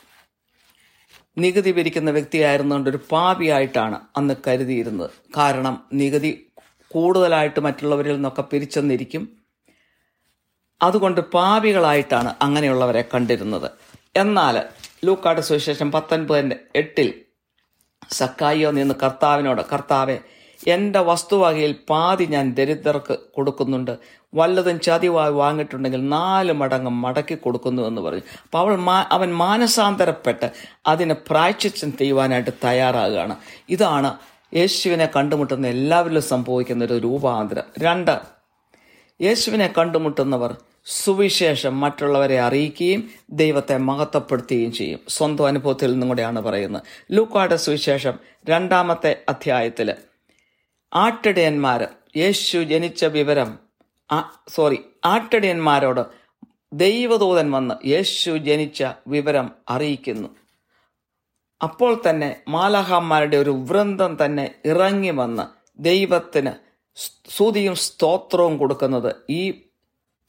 നികുതി 1.38 1.72
പിരിക്കുന്ന 1.72 2.12
വ്യക്തിയായിരുന്നുകൊണ്ട് 2.12 2.89
ഒരു 2.89 3.00
പാപിയായിട്ടാണ് 3.12 4.00
അന്ന് 4.17 4.34
കരുതിയിരുന്നത്. 4.48 5.10
കാരണം 5.38 5.84
നികുതി 5.94 6.32
കൂടുതലായിട്ട് 6.91 7.60
മറ്റുള്ളവരിൽ 7.60 8.13
നിന്നൊക്കെ 8.13 8.41
പിരിച്ചെന്നിരിക്കും. 8.41 9.24
അതുകൊണ്ട് 10.82 11.22
പാപികളായിട്ടാണ് 11.22 12.36
അങ്ങനെയുള്ളവരെ 12.41 13.03
കണ്ടിരുന്നത്. 13.13 13.72
എന്നാൽ 14.15 14.56
ലൂക്കാട് 15.06 15.41
സുവിശേഷം 15.41 15.91
പത്തൊൻപതിന്റെ 15.91 16.60
എട്ടിൽ 16.75 17.10
സക്കായിയോ 18.10 18.71
നിന്ന് 18.71 18.95
കർത്താവിനോട് 19.04 19.62
കർത്താവെ 19.73 20.19
എന്റെ 20.67 21.00
വസ്തുവകയിൽ 21.00 21.76
പാതി 21.89 22.26
ഞാൻ 22.26 22.54
ദരിദ്രർക്ക് 22.54 23.19
കൊടുക്കുന്നുണ്ട്. 23.36 23.97
വല്ലതും 24.33 24.79
ചതിവായി 24.79 25.31
വാങ്ങിയിട്ടുണ്ടെങ്കിൽ 25.31 26.09
നാല് 26.09 26.51
മടങ്ങ് 26.51 26.91
മടക്കി 26.91 27.35
കൊടുക്കുന്നു 27.35 27.83
എന്ന് 27.83 28.01
പറഞ്ഞു. 28.01 28.21
അപ്പോൾ 28.43 28.57
അവൾ 28.57 28.91
അവൻ 28.91 29.35
മാനസാന്തരപ്പെട്ട് 29.35 30.51
അതിനെ 30.87 31.13
പ്രായച്ചിത്തം 31.13 31.97
ചെയ്യുവാനായിട്ട് 31.97 32.51
തയ്യാറാകുകയാണ്. 32.63 33.35
ഇതാണ് 33.69 34.17
യേശുവിനെ 34.55 35.09
കണ്ടുമുട്ടുന്ന 35.15 35.67
എല്ലാവരിലും 35.67 36.21
സംഭവിക്കുന്ന 36.21 36.85
ഒരു 36.85 36.93
രൂപാന്തരം. 36.93 37.63
രണ്ട് 37.79 38.19
യേശുവിനെ 39.21 39.73
കണ്ടുമുട്ടുന്നവർ 39.77 40.57
സുവിശേഷം 40.85 41.79
മറ്റുള്ളവരെ 41.79 42.39
അറിയിക്കുകയും 42.39 43.09
ദൈവത്തെ 43.29 43.77
മഹത്വപ്പെടുത്തുകയും 43.77 44.73
ചെയ്യും. 44.73 44.99
സ്വന്തം 45.07 45.47
അനുഭവത്തിൽ 45.47 45.91
നിന്നും 45.91 46.07
കൂടെയാണ് 46.07 46.41
പറയുന്നത്. 46.41 46.81
ലൂക്കായുടെ 47.11 47.55
സുവിശേഷം 47.55 48.13
രണ്ടാമത്തെ 48.49 49.21
അധ്യായത്തിൽ 49.29 49.93
ആട്ടിടയന്മാർ 50.93 51.87
യേശു 52.17 52.57
ജനിച്ച 52.57 53.05
വിവരം 53.05 53.66
സോറി 54.48 54.80
ആട്ടടിയന്മാരോട് 55.06 56.06
ദൈവദൂതൻ 56.74 57.52
വന്ന് 57.52 57.88
യേശു 57.88 58.32
ജനിച്ച 58.32 58.84
വിവരം 59.08 59.52
അറിയിക്കുന്നു. 59.70 60.28
അപ്പോൾ 61.63 62.02
തന്നെ 62.10 62.41
മാലാഹന്മാരുടെ 62.48 63.38
ഒരു 63.38 63.50
വൃന്ദം 63.50 64.26
തന്നെ 64.26 64.56
ഇറങ്ങി 64.65 65.10
വന്ന് 65.10 65.43
ദൈവത്തിന് 65.80 66.52
സ്തുതിയും 66.96 67.76
സ്തോത്രവും 67.76 68.58
കൊടുക്കുന്നത് 68.58 69.15
ഈ 69.30 69.62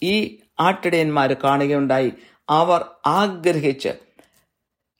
ഈ 0.02 0.38
ആട്ടിടയന്മാർ 0.60 1.32
കാണുകയുണ്ടായി. 1.32 2.12
അവർ 2.48 2.84
ആഗ്രഹിച്ച് 3.06 3.88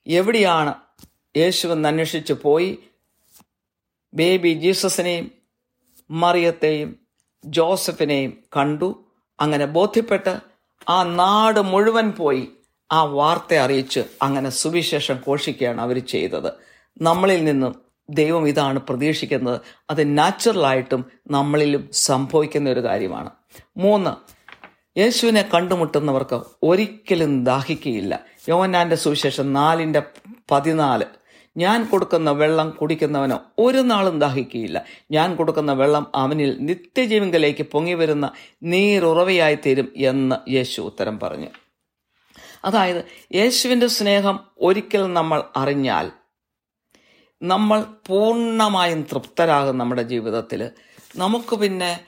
എവിടെയാണ് 0.07 0.73
യേശുവെന്ന് 1.37 1.89
അന്വേഷിച്ച് 1.89 2.33
പോയി. 2.33 2.79
ബേബി 4.13 4.53
ജീസസിനെയും 4.53 5.31
മറിയത്തെയും 6.11 7.08
ജോസഫിനെയും 7.45 8.37
കണ്ടു. 8.57 9.03
അങ്ങനെ 9.39 9.65
ബോധ്യപ്പെട്ട് 9.65 10.39
ആ 10.89 11.03
നാട് 11.03 11.61
മുഴുവൻ 11.61 12.11
പോയി 12.11 12.49
ആ 12.91 13.03
വാർത്ത 13.03 13.53
അറിയിച്ച് 13.53 13.99
അങ്ങനെ 14.21 14.49
സുവിശേഷം 14.49 15.15
ഘോഷിക്കുകയാണ് 15.27 15.81
അവർ 15.81 15.99
ചെയ്തത്. 15.99 16.51
നമ്മളിൽ 17.01 17.43
നിന്നും 17.43 17.75
ദൈവം 18.09 18.47
ഇതാണ് 18.47 18.79
പ്രതീക്ഷിക്കുന്നത്. 18.79 19.61
അത് 19.89 20.17
നാച്ചുറലായിട്ടും 20.17 21.05
നമ്മളിലും 21.31 21.89
സംഭവിക്കുന്ന 21.91 22.69
ഒരു 22.69 22.83
കാര്യമാണ്. 22.83 23.29
മൂന്ന് 23.77 24.39
യേശുവിനെ 24.99 25.49
കണ്ടുമുട്ടുന്നവർക്ക് 25.53 26.41
ഒരിക്കലും 26.63 27.43
ദാഹിക്കുകയില്ല 27.43 28.19
യോവന്നാന്റെ 28.49 28.95
സുവിശേഷം 28.95 29.53
നാലിന്റെ 29.53 30.01
പതിനാല് 30.51 31.05
ഞാൻ 31.57 31.85
കൊടുക്കുന്ന 31.85 32.31
വെള്ളം 32.31 32.69
കുടിക്കുന്നവനോ 32.69 33.41
ഒരു 33.59 33.77
നാളും 33.77 34.19
ദാഹിക്കുകയില്ല. 34.19 34.85
ഞാൻ 35.11 35.35
കൊടുക്കുന്ന 35.35 35.73
വെള്ളം 35.73 36.11
അവനിൽ 36.15 36.57
നിത്യജീവങ്കലേക്ക് 36.59 37.63
പൊങ്ങി 37.63 37.93
വരുന്ന 37.93 38.31
നീരുറവയായി 38.63 39.55
തീരും 39.55 39.93
എന്ന് 39.97 40.51
യേശു 40.51 40.81
ഉത്തരം 40.81 41.19
പറഞ്ഞു. 41.19 41.47
അതായത് 42.65 43.05
യേശുവിന്റെ 43.35 43.87
സ്നേഹം 43.87 44.39
ഒരിക്കൽ 44.59 45.13
നമ്മൾ 45.13 45.43
അറിഞ്ഞാൽ 45.55 46.11
നമ്മൾ 47.41 47.85
പൂർണമായും 48.07 49.01
തൃപ്തരാകും 49.01 49.77
നമ്മുടെ 49.77 50.01
ജീവിതത്തിൽ. 50.01 50.71
നമുക്ക് 51.15 51.55
പിന്നെ 51.55 51.99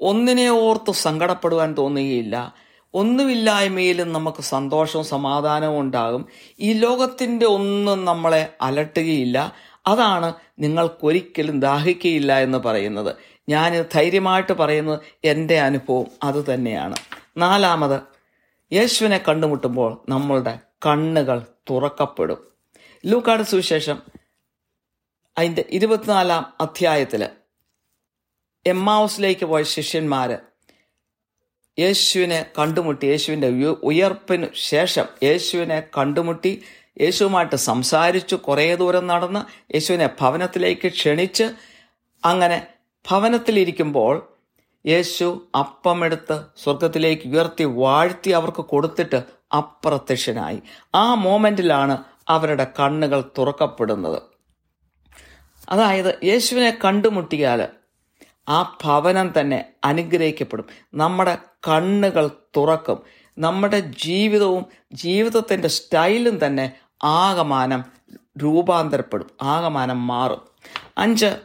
ഒന്നിനെ 0.00 0.48
ഓർത്ത് 0.48 0.92
സങ്കടപ്പെടുവാൻ 0.92 1.74
തോന്നുകയില്ല. 1.78 2.54
ഒന്നുമില്ലായ്മയിലും 2.94 4.12
നമുക്ക് 4.12 4.42
സന്തോഷവും 4.42 5.04
സമാധാനവും 5.04 5.80
ഉണ്ടാകും. 5.80 6.26
ഈ 6.60 6.72
ലോകത്തിന്റെ 6.72 7.46
ഒന്നും 7.46 8.04
നമ്മളെ 8.04 8.56
അലട്ടുകയില്ല. 8.60 9.54
അതാണ് 9.86 10.32
നിങ്ങൾക്കൊരിക്കലും 10.58 11.60
ദാഹിക്കുകയില്ല 11.60 12.38
എന്ന് 12.38 12.58
പറയുന്നത്. 12.58 13.16
ഞാൻ 13.48 13.84
ധൈര്യമായിട്ട് 13.94 14.52
പറയുന്നത് 14.52 15.00
എന്റെ 15.24 15.60
അനുഭവം 15.60 16.06
അത് 16.22 16.54
തന്നെയാണ്. 16.54 16.96
നാലാമത് 17.36 18.00
യേശുവിനെ 18.74 19.20
കണ്ടുമുട്ടുമ്പോൾ 19.28 20.04
നമ്മളുടെ 20.08 20.58
കണ്ണുകൾ 20.86 21.46
തുറക്കപ്പെടും. 21.70 22.46
ലൂക്കാട് 23.06 23.42
സുവിശേഷം 23.42 24.02
അതിന്റെ 25.38 25.64
ഇരുപത്തിനാലാം 25.70 26.52
അധ്യായത്തിൽ 26.60 27.28
എമ്മാവസിലേക്ക് 28.66 29.44
പോയ 29.44 29.62
ശിഷ്യന്മാര് 29.62 30.53
യേശുവിനെ 31.78 32.46
കണ്ടുമുട്ടി 32.58 33.06
യേശുവിന്റെ 33.06 33.48
ഉയർപ്പിന് 33.82 34.46
ശേഷം 34.54 35.04
യേശുവിനെ 35.22 35.80
കണ്ടുമുട്ടി 35.98 36.62
യേശുവുമായിട്ട് 37.00 37.56
സംസാരിച്ചു 37.56 38.34
കുറേ 38.36 38.74
ദൂരം 38.74 39.06
നടന്ന് 39.06 39.72
യേശുവിനെ 39.74 40.08
ഭവനത്തിലേക്ക് 40.20 40.88
ക്ഷണിച്ച് 40.88 41.50
അങ്ങനെ 42.24 42.66
ഭവനത്തിലിരിക്കുമ്പോൾ 43.10 44.28
യേശു 44.86 45.48
അപ്പമെടുത്ത് 45.54 46.40
സ്വർഗത്തിലേക്ക് 46.56 47.22
ഉയർത്തി 47.28 47.64
വാഴ്ത്തി 47.64 48.30
അവർക്ക് 48.30 48.62
കൊടുത്തിട്ട് 48.64 49.22
അപ്രത്യക്ഷനായി. 49.54 50.62
ആ 50.94 51.14
മോമെന്റിലാണ് 51.14 51.98
അവരുടെ 52.28 52.66
കണ്ണുകൾ 52.80 53.24
തുറക്കപ്പെടുന്നത്. 53.38 54.22
അതായത് 55.68 56.18
യേശുവിനെ 56.24 56.78
കണ്ടുമുട്ടിയാൽ 56.84 57.68
ആ 58.48 58.78
ഭവനം 58.84 59.32
തന്നെ 59.40 59.68
അനുഗ്രഹിക്കപ്പെടും. 59.84 60.64
നമ്മുടെ 60.94 61.38
കണ്ണുകൾ 61.68 62.30
തുറക്കും. 62.56 63.02
നമ്മുടെ 63.38 63.80
ജീവിതവും 63.80 64.66
ജീവിതത്തിന്റെ 64.92 65.68
സ്റ്റൈലും 65.68 66.46
തന്നെ 66.46 66.72
ആകമാനം 67.04 67.84
രൂപാന്തരപ്പെടും. 68.42 69.30
ആകമാനം 69.42 70.06
മാറും. 70.06 70.40
അഞ്ച് 70.98 71.36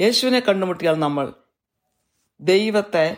യേശുവിനെ 0.00 0.40
കണ്ടുമുട്ടിയാൽ 0.40 0.94
നമ്മൾ 0.94 1.32
ദൈവത്തെ 2.40 3.16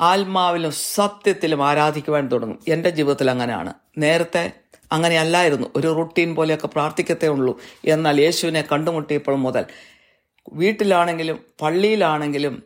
ആത്മാവിലും 0.00 0.72
സത്യത്തിലും 0.72 1.68
ആരാധിക്കുവാൻ 1.68 2.28
തുടങ്ങും. 2.28 2.58
എന്റെ 2.68 2.90
ജീവിതത്തിൽ 2.90 3.30
അങ്ങനെയാണ്. 3.30 3.74
നേരത്തെ 3.98 4.52
അങ്ങനെയല്ലായിരുന്നു. 4.92 5.68
ഒരു 5.76 5.86
റുട്ടീൻ 5.86 6.34
പോലെയൊക്കെ 6.34 6.66
പ്രാർത്ഥിക്കത്തേ 6.66 7.28
ഉള്ളൂ. 7.28 7.60
എന്നാൽ 7.84 8.20
യേശുവിനെ 8.20 8.64
കണ്ടുമുട്ടിയപ്പോൾ 8.72 9.36
മുതൽ 9.36 9.64
വീട്ടിലാണെങ്കിലും 10.52 11.38
പള്ളിയിലാണെങ്കിലും 11.62 12.62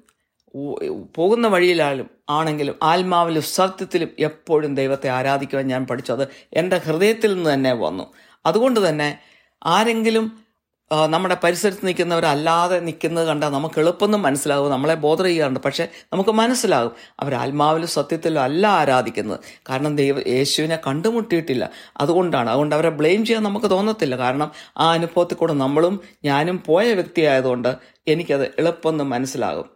പോകുന്ന 1.14 1.48
വഴിയിലാലും 1.48 2.10
ആണെങ്കിലും 2.30 2.78
ആത്മാവിലും 2.82 3.42
സത്യത്തിലും 3.42 4.08
എപ്പോഴും 4.18 4.74
ദൈവത്തെ 4.74 5.08
ആരാധിക്കുവാൻ 5.08 5.66
ഞാൻ 5.66 5.86
പഠിച്ചത് 5.86 6.28
എന്റെ 6.52 6.76
ഹൃദയത്തിൽ 6.76 7.34
നിന്ന് 7.34 7.54
തന്നെ 7.54 7.72
വന്നു. 7.72 8.12
അതുകൊണ്ട് 8.46 8.88
തന്നെ 8.88 9.18
ആരെങ്കിലും 9.64 10.42
നമ്മുടെ 10.90 11.36
പരിസരത്ത് 11.44 11.86
നിൽക്കുന്നവരല്ലാതെ 11.86 12.80
നിൽക്കുന്നത് 12.80 13.26
കണ്ടാൽ 13.26 13.48
നമുക്ക് 13.48 13.78
എളുപ്പമൊന്നും 13.78 14.22
മനസ്സിലാകും 14.22 14.70
നമ്മളെ 14.70 14.94
ബോധർ 14.94 15.24
ചെയ്യാറുണ്ട്. 15.24 15.60
പക്ഷേ 15.60 15.88
നമുക്ക് 16.12 16.30
മനസ്സിലാകും. 16.30 16.92
അവർ 17.20 17.34
ആത്മാവിലും 17.34 17.88
സത്യത്തിലും 17.88 18.40
അല്ല 18.40 18.66
ആരാധിക്കുന്നത്. 18.66 19.40
കാരണം 19.68 19.96
ദൈവ 19.96 20.28
യേശുവിനെ 20.28 20.78
കണ്ടുമുട്ടിയിട്ടില്ല. 20.86 21.70
അതുകൊണ്ടാണ്. 21.96 22.50
അതുകൊണ്ട് 22.50 22.74
അവരെ 22.74 22.90
ബ്ലെയിം 22.90 23.24
ചെയ്യാൻ 23.24 23.42
നമുക്ക് 23.42 23.70
തോന്നത്തില്ല. 23.70 24.16
കാരണം 24.16 24.52
ആ 24.76 24.92
അനുഭവത്തിൽ 24.92 25.34
കൂടെ 25.34 25.52
നമ്മളും 25.52 26.00
ഞാനും 26.24 26.62
പോയ 26.66 26.92
വ്യക്തിയായതുകൊണ്ട് 26.92 27.76
എനിക്കത് 28.08 28.46
എളുപ്പമൊന്നും 28.46 29.10
മനസ്സിലാകും. 29.10 29.70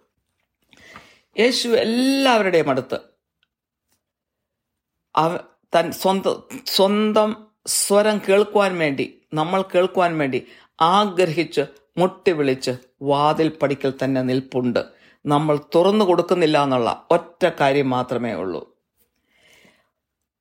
യേശു 1.38 1.68
എല്ലാവരുടെയും 1.68 2.70
അടുത്ത് 2.70 2.98
അവ 5.16 5.38
തൻ 5.74 5.92
സ്വന്തം 5.92 6.42
സ്വന്തം 6.66 7.46
സ്വരം 7.66 8.20
കേൾക്കുവാൻ 8.28 8.78
വേണ്ടി 8.78 9.20
നമ്മൾ 9.34 9.62
കേൾക്കുവാൻ 9.62 10.18
വേണ്ടി 10.18 10.46
ആഗ്രഹിച്ച് 10.80 11.60
മുട്ടി 11.98 12.32
വിളിച്ച് 12.32 12.70
വാതിൽ 13.02 13.52
പടിക്കൽ 13.62 13.92
തന്നെ 14.04 14.22
നിൽപ്പുണ്ട്. 14.22 14.84
നമ്മൾ 15.26 15.58
തുറന്നു 15.74 16.04
കൊടുക്കുന്നില്ല 16.04 16.62
എന്നുള്ള 16.62 17.06
ഒറ്റ 17.10 17.50
കാര്യം 17.60 17.90
മാത്രമേ 17.90 18.32
ഉള്ളൂ. 18.32 18.76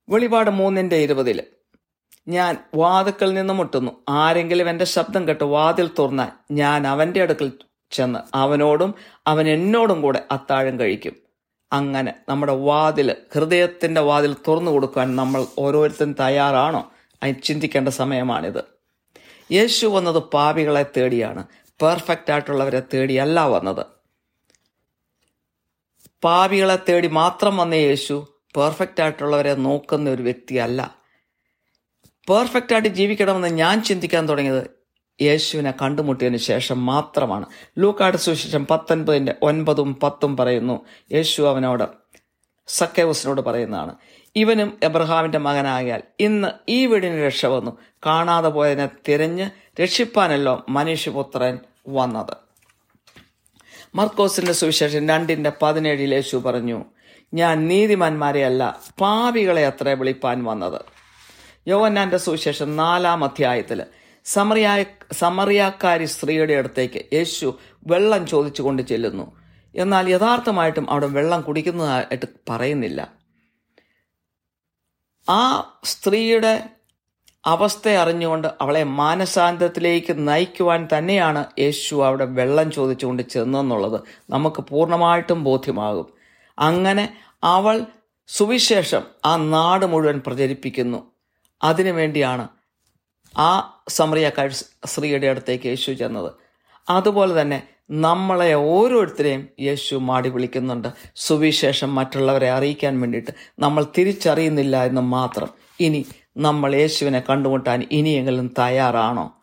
വെളിപാട് 0.09 0.49
മൂന്നിന്റെ 0.49 0.95
ഇരുപതിൽ 0.95 1.43
ഞാൻ 2.27 2.57
വാതുക്കൾ 2.75 3.31
നിന്ന് 3.31 3.53
മുട്ടുന്നു. 3.53 3.91
ആരെങ്കിലും 4.09 4.69
എന്റെ 4.69 4.85
ശബ്ദം 4.85 5.27
കേട്ട് 5.27 5.43
വാതിൽ 5.43 5.89
തുറന്നാൽ 5.99 6.27
ഞാൻ 6.51 6.87
അവന്റെ 6.87 7.21
അടുക്കൽ 7.21 7.51
ചെന്ന് 7.91 8.19
അവനോടും 8.33 8.93
അവൻ 9.27 9.47
എന്നോടും 9.47 10.01
കൂടെ 10.01 10.23
അത്താഴം 10.31 10.79
കഴിക്കും. 10.79 11.13
അങ്ങനെ 11.73 12.13
നമ്മുടെ 12.29 12.53
വാതിൽ 12.53 13.15
ഹൃദയത്തിന്റെ 13.35 14.01
വാതിൽ 14.01 14.35
തുറന്നു 14.47 14.71
കൊടുക്കാൻ 14.71 15.15
നമ്മൾ 15.15 15.45
ഓരോരുത്തരും 15.59 16.13
തയ്യാറാണോ? 16.19 16.91
അത് 17.23 17.35
ചിന്തിക്കേണ്ട 17.43 17.89
സമയമാണിത്. 17.89 18.74
യേശു 19.51 19.87
വന്നത് 19.87 20.17
പാപികളെ 20.17 20.85
തേടിയാണ്. 20.97 21.47
പെർഫെക്റ്റ് 21.81 22.31
ആയിട്ടുള്ളവരെ 22.31 22.81
തേടിയല്ല 22.93 23.47
വന്നത്. 23.47 23.85
പാപികളെ 26.23 26.79
തേടി 26.89 27.07
മാത്രം 27.07 27.57
വന്ന 27.57 27.73
യേശു 27.73 28.27
പെർഫെക്റ്റ് 28.57 29.01
ആയിട്ടുള്ളവരെ 29.01 29.55
നോക്കുന്ന 29.55 30.09
ഒരു 30.09 30.23
വ്യക്തിയല്ല. 30.23 30.95
പെർഫെക്റ്റ് 32.29 32.73
ആയിട്ട് 32.73 32.89
ജീവിക്കണമെന്ന് 32.89 33.47
ഞാൻ 33.47 33.83
ചിന്തിക്കാൻ 33.83 34.29
തുടങ്ങിയത് 34.29 34.71
യേശുവിനെ 35.21 35.73
കണ്ടുമുട്ടിയതിനു 35.81 36.37
ശേഷം 36.37 36.85
മാത്രമാണ്. 36.85 37.45
ലൂക്കാട് 37.77 38.17
സുശേഷം 38.17 38.67
പത്തൊൻപതിന്റെ 38.67 39.35
ഒൻപതും 39.41 39.95
പത്തും 39.95 40.37
പറയുന്നു 40.37 40.85
യേശു 41.11 41.41
അവനോട് 41.41 42.04
സക്കേവസിനോട് 42.67 43.41
പറയുന്നതാണ്. 43.41 43.95
ഇവനും 44.35 44.79
എബ്രഹാമിന്റെ 44.83 45.37
മകനായാൽ 45.37 46.01
ഇന്ന് 46.19 46.47
ഈ 46.69 46.85
വീടിന് 46.85 47.25
രക്ഷ 47.25 47.45
വന്നു. 47.45 47.77
കാണാതെ 48.05 48.49
പോയതിനെ 48.49 48.89
തിരഞ്ഞ് 49.07 49.49
രക്ഷിപ്പാനല്ലോ 49.81 50.65
മനുഷ്യപുത്രൻ 50.69 51.59
വന്നത്. 51.87 52.37
മർക്കോസിന്റെ 53.95 54.53
സുവിശേഷം 54.53 55.09
രണ്ടിന്റെ 55.09 55.51
പതിനേഴിൽ 55.61 56.13
യേശു 56.13 56.37
പറഞ്ഞു 56.37 56.85
ഞാൻ 57.33 57.67
നീതിമാന്മാരെ 57.67 58.45
അല്ല 58.45 58.79
പാപികളെ 59.01 59.65
അത്ര 59.65 59.89
വിളിപ്പാൻ 59.89 60.43
വന്നത്. 60.43 60.81
യോവന്നാന്റെ 61.67 62.17
സുവിശേഷം 62.17 62.75
നാലാം 62.75 63.23
അധ്യായത്തിൽ 63.23 63.83
സമറിയായ 64.25 64.85
സമറിയാക്കാരി 65.11 66.05
സ്ത്രീയുടെ 66.05 66.53
അടുത്തേക്ക് 66.53 67.05
യേശു 67.13 67.59
വെള്ളം 67.87 68.27
ചോദിച്ചുകൊണ്ട് 68.27 68.81
ചെല്ലുന്നു. 68.81 69.44
എന്നാൽ 69.75 70.09
യഥാർത്ഥമായിട്ടും 70.09 70.89
അവിടെ 70.89 71.07
വെള്ളം 71.07 71.41
കുടിക്കുന്നതായിട്ട് 71.41 72.25
പറയുന്നില്ല. 72.49 73.13
ആ 75.29 75.79
സ്ത്രീയുടെ 75.83 76.69
അവസ്ഥ 77.45 77.89
അറിഞ്ഞുകൊണ്ട് 77.89 78.47
അവളെ 78.61 78.83
മാനസാന്തരത്തിലേക്ക് 78.83 80.27
നയിക്കുവാൻ 80.27 80.87
തന്നെയാണ് 80.97 81.45
യേശു 81.59 81.95
അവിടെ 81.95 82.25
വെള്ളം 82.25 82.71
ചോദിച്ചുകൊണ്ട് 82.71 83.23
ചെന്നെന്നുള്ളത്. 83.23 84.01
നമുക്ക് 84.29 84.61
പൂർണമായിട്ടും 84.61 85.43
ബോധ്യമാകും. 85.43 86.13
അങ്ങനെ 86.59 87.17
അവൾ 87.43 87.85
സുവിശേഷം 88.27 89.01
ആ 89.25 89.35
നാട് 89.35 89.85
മുഴുവൻ 89.85 90.21
പ്രചരിപ്പിക്കുന്നു. 90.27 91.11
അതിനുവേണ്ടിയാണ് 91.63 92.47
ആ 93.37 93.81
സമറിയക്കാർ 93.89 94.51
സ്ത്രീയുടെ 94.85 95.27
അടുത്തേക്ക് 95.27 95.67
യേശു 95.67 95.91
ചെന്നത്. 95.91 96.33
അതുപോലെ 96.89 97.41
തന്നെ 97.41 97.74
നമ്മളെ 97.89 98.53
ഓരോരുത്തരെയും 98.53 99.47
യേശു 99.59 99.95
മാടി 99.95 100.29
വിളിക്കുന്നുണ്ട്. 100.29 100.87
സുവിശേഷം 101.15 101.95
മറ്റുള്ളവരെ 101.95 102.49
അറിയിക്കാൻ 102.49 103.01
വേണ്ടിയിട്ട് 103.01 103.31
നമ്മൾ 103.59 103.85
തിരിച്ചറിയുന്നില്ല 103.97 104.83
എന്ന് 104.83 105.01
മാത്രം. 105.01 105.47
ഇനി 105.79 106.05
നമ്മൾ 106.37 106.75
യേശുവിനെ 106.75 107.23
കണ്ടുമുട്ടാൻ 107.29 107.87
ഇനിയെങ്കിലും 107.91 108.53
തയ്യാറാണോ? 108.59 109.35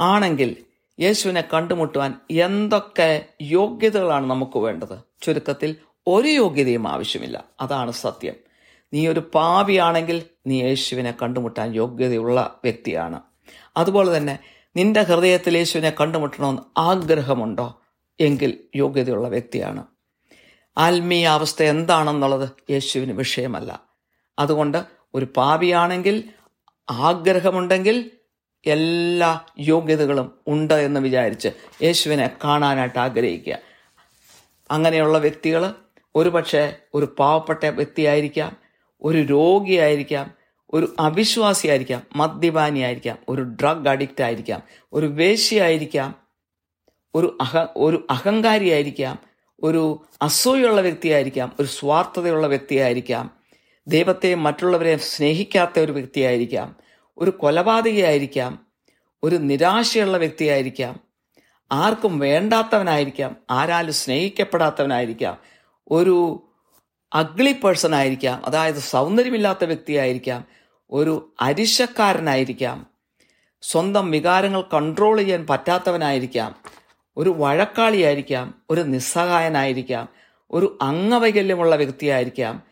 ആണെങ്കിൽ 0.00 0.56
യേശുവിനെ 1.00 1.44
കണ്ടുമുട്ടുവാൻ 1.54 2.14
എന്തൊക്കെ 2.30 3.26
യോഗ്യതകളാണ് 3.42 4.30
നമുക്ക് 4.30 4.58
വേണ്ടത്? 4.58 4.98
ചുരുക്കത്തിൽ 5.22 5.76
ഒരു 6.06 6.28
യോഗ്യതയും 6.28 6.88
ആവശ്യമില്ല. 6.88 7.44
അതാണ് 7.60 7.90
സത്യം. 7.90 8.34
നീ 8.94 9.08
ഒരു 9.08 9.30
പാവിയാണെങ്കിൽ 9.34 10.22
നീ 10.46 10.62
യേശുവിനെ 10.62 11.14
കണ്ടുമുട്ടാൻ 11.22 11.74
യോഗ്യതയുള്ള 11.74 12.60
വ്യക്തിയാണ്. 12.64 13.20
അതുപോലെ 13.76 14.16
തന്നെ 14.16 14.38
നിന്റെ 14.76 15.02
ഹൃദയത്തിൽ 15.02 15.58
യേശുവിനെ 15.58 15.92
കണ്ടുമുട്ടണമെന്ന് 16.00 16.62
ആഗ്രഹമുണ്ടോ? 16.78 17.80
എങ്കിൽ 18.20 18.58
യോഗ്യതയുള്ള 18.74 19.28
വ്യക്തിയാണ്. 19.28 19.84
ആത്മീയ 20.78 21.26
അവസ്ഥ 21.26 21.62
എന്താണെന്നുള്ളത് 21.62 22.48
യേശുവിന് 22.70 23.12
വിഷയമല്ല. 23.12 23.82
അതുകൊണ്ട് 24.38 24.84
ഒരു 25.14 25.26
പാപിയാണെങ്കിൽ 25.36 26.24
ആഗ്രഹമുണ്ടെങ്കിൽ 26.90 28.10
എല്ലാ 28.66 29.40
യോഗ്യതകളും 29.58 30.38
ഉണ്ട് 30.46 30.74
എന്ന് 30.74 31.00
വിചാരിച്ച് 31.00 31.48
യേശുവിനെ 31.82 32.30
കാണാനായിട്ട് 32.44 32.98
ആഗ്രഹിക്കുക. 32.98 33.58
അങ്ങനെയുള്ള 34.70 35.18
വ്യക്തികൾ 35.18 35.74
ഒരുപക്ഷെ 36.14 36.76
ഒരു 36.94 37.14
പാവപ്പെട്ട 37.18 37.66
വ്യക്തിയായിരിക്കാം 37.66 38.56
ഒരു 39.02 39.18
രോഗിയായിരിക്കാം 39.18 40.39
ഒരു 40.74 40.94
അവിശ്വാസിയായിരിക്കാം 40.98 42.02
മദ്യപാനിയായിരിക്കാം 42.16 43.18
ഒരു 43.28 43.42
ഡ്രഗ് 43.42 43.88
അഡിക്റ്റ് 43.88 44.22
ആയിരിക്കാം 44.22 44.62
ഒരു 44.92 45.06
വേശ്യയായിരിക്കാം 45.06 46.14
ഒരു 47.14 47.38
അഹ 47.40 47.66
ഒരു 47.76 48.06
അഹങ്കാരിയായിരിക്കാം 48.10 49.18
ഒരു 49.62 50.06
അസൂയുള്ള 50.22 50.80
വ്യക്തിയായിരിക്കാം 50.80 51.52
ഒരു 51.60 51.66
സ്വാർത്ഥതയുള്ള 51.66 52.46
വ്യക്തിയായിരിക്കാം 52.46 53.30
ദൈവത്തെ 53.86 54.34
മറ്റുള്ളവരെ 54.34 54.96
സ്നേഹിക്കാത്ത 54.96 55.80
ഒരു 55.80 55.92
വ്യക്തിയായിരിക്കാം 55.92 56.76
ഒരു 57.18 57.30
കൊലപാതകയായിരിക്കാം 57.30 58.58
ഒരു 59.22 59.36
നിരാശയുള്ള 59.36 60.16
വ്യക്തിയായിരിക്കാം 60.16 61.00
ആർക്കും 61.72 62.18
വേണ്ടാത്തവനായിരിക്കാം 62.18 63.36
ആരാലും 63.50 63.92
സ്നേഹിക്കപ്പെടാത്തവനായിരിക്കാം 63.92 65.38
ഒരു 65.90 66.44
അഗ്ലി 67.12 67.52
പേഴ്സൺ 67.52 67.94
ആയിരിക്കാം 67.94 68.42
അതായത് 68.44 68.78
സൗന്ദര്യമില്ലാത്ത 68.78 69.64
വ്യക്തിയായിരിക്കാം 69.64 70.59
ഒരു 70.90 71.34
അരിശക്കാരനായിരിക്കാം. 71.40 72.86
സ്വന്തം 73.62 74.10
വികാരങ്ങൾ 74.10 74.62
കൺട്രോൾ 74.74 75.18
ചെയ്യാൻ 75.18 75.46
പറ്റാത്തവനായിരിക്കാം. 75.50 76.56
ഒരു 77.16 77.34
വഴക്കാളിയായിരിക്കാം. 77.36 78.54
ഒരു 78.70 78.80
നിസ്സഹായനായിരിക്കാം. 78.80 80.08
ഒരു 80.50 80.78
അംഗവൈകല്യമുള്ള 80.82 81.76
വ്യക്തിയായിരിക്കാം. 81.76 82.62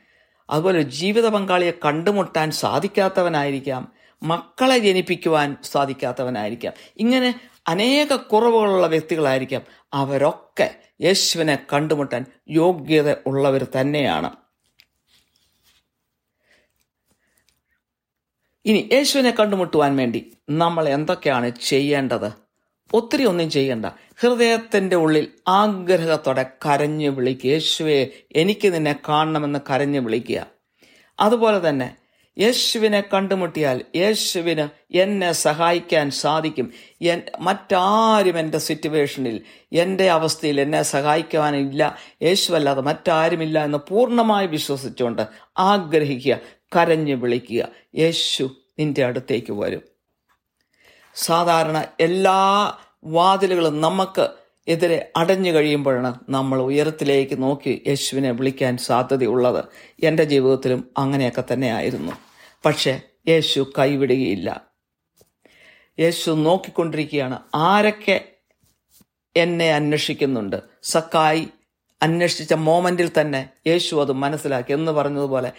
അതുപോലെ 0.50 0.83
ജീവിത 0.83 1.28
പങ്കാളിയെ 1.28 1.70
കണ്ടുമുട്ടാൻ 1.70 2.50
സാധിക്കാത്തവനായിരിക്കാം. 2.50 3.92
മക്കളെ 4.22 4.78
ജനിപ്പിക്കുവാൻ 4.78 5.57
സാധിക്കാത്തവനായിരിക്കാം. 5.62 6.72
ഇങ്ങനെ 6.96 7.40
അനേക 7.68 8.14
കുറവുകളുള്ള 8.14 8.87
വ്യക്തികളായിരിക്കാം. 8.87 9.62
അവരൊക്കെ 9.94 10.74
യേശുവിനെ 11.02 11.59
കണ്ടുമുട്ടാൻ 11.72 12.24
യോഗ്യത 12.48 13.14
ഉള്ളവർ 13.26 13.66
തന്നെയാണ്. 13.81 14.31
ഇനി 18.68 18.88
യേശുവിനെ 18.92 19.31
കണ്ടുമുട്ടുവാൻ 19.31 19.96
വേണ്ടി 19.96 20.33
നമ്മൾ 20.50 20.88
എന്തൊക്കെയാണ് 20.88 21.52
ചെയ്യേണ്ടത്? 21.62 22.33
ഒത്തിരി 22.94 23.24
ഒന്നും 23.24 23.50
ചെയ്യണ്ട. 23.50 23.87
ഹൃദയത്തിന്റെ 24.20 24.96
ഉള്ളിൽ 24.96 25.28
ആഗ്രഹത്തോടെ 25.48 26.46
കരഞ്ഞു 26.66 27.09
വിളിക്കുക 27.09 27.50
യേശുവെ 27.50 28.07
എനിക്ക് 28.37 28.74
നിന്നെ 28.74 28.96
കാണണമെന്ന് 29.09 29.59
കരഞ്ഞു 29.70 30.00
വിളിക്കുക. 30.00 30.46
അതുപോലെ 31.20 31.68
തന്നെ 31.68 31.96
യേശുവിനെ 32.38 33.04
കണ്ടുമുട്ടിയാൽ 33.14 33.85
യേശുവിന് 33.96 34.96
എന്നെ 34.96 35.33
സഹായിക്കാൻ 35.33 36.11
സാധിക്കും. 36.11 36.72
എൻ 37.02 37.22
മറ്റാരും 37.40 38.38
എന്റെ 38.38 38.59
സിറ്റുവേഷനിൽ 38.59 39.40
എന്റെ 39.72 40.11
അവസ്ഥയിൽ 40.11 40.61
എന്നെ 40.61 40.83
സഹായിക്കുവാനില്ല. 40.83 41.96
യേശുവല്ലാതെ 42.22 42.81
മറ്റാരുമില്ല 42.81 43.64
എന്ന് 43.64 43.78
പൂർണമായി 43.88 44.46
വിശ്വസിച്ചുകൊണ്ട് 44.46 45.22
ആഗ്രഹിക്കുക. 45.59 46.38
കരഞ്ഞു 46.76 47.14
വിളിക്കുക. 47.14 47.68
യേശു 47.96 48.50
നിന്റെ 48.78 49.04
അടുത്തേക്ക് 49.04 49.52
വരും. 49.52 49.83
സാധാരണ 51.14 51.85
എല്ലാ 52.00 52.78
വാതിലുകളും 53.04 53.81
നമുക്ക് 53.81 54.28
എതിരെ 54.68 55.12
അടഞ്ഞു 55.16 55.52
കഴിയുമ്പോഴാണ് 55.52 56.14
നമ്മൾ 56.28 56.61
ഉയരത്തിലേക്ക് 56.61 57.42
നോക്കി 57.42 57.83
യേശുവിനെ 57.87 58.31
വിളിക്കാൻ 58.31 58.76
സാധ്യതയുള്ളത്. 58.76 59.64
എന്റെ 60.02 60.24
ജീവിതത്തിലും 60.24 60.90
അങ്ങനെയൊക്കെ 60.98 61.44
തന്നെ 61.52 61.68
ആയിരുന്നു 61.68 62.12
പക്ഷേ 62.64 63.00
യേശു 63.28 63.72
കൈവിടുകയില്ല. 63.78 64.66
യേശു 66.00 66.31
നോക്കിക്കൊണ്ടിരിക്കുകയാണ്. 66.31 67.38
ആരൊക്കെ 67.54 68.28
എന്നെ 69.37 69.74
അന്വേഷിക്കുന്നുണ്ട്? 69.74 70.62
സക്കായി 70.83 71.48
അന്വേഷിച്ച 72.02 72.54
മോമെന്റിൽ 72.54 73.11
തന്നെ 73.20 73.48
യേശു 73.66 73.96
അത് 73.96 74.12
മനസ്സിലാക്കി. 74.12 74.72
എന്ന് 74.72 74.92
പറഞ്ഞതുപോലെ 74.92 75.52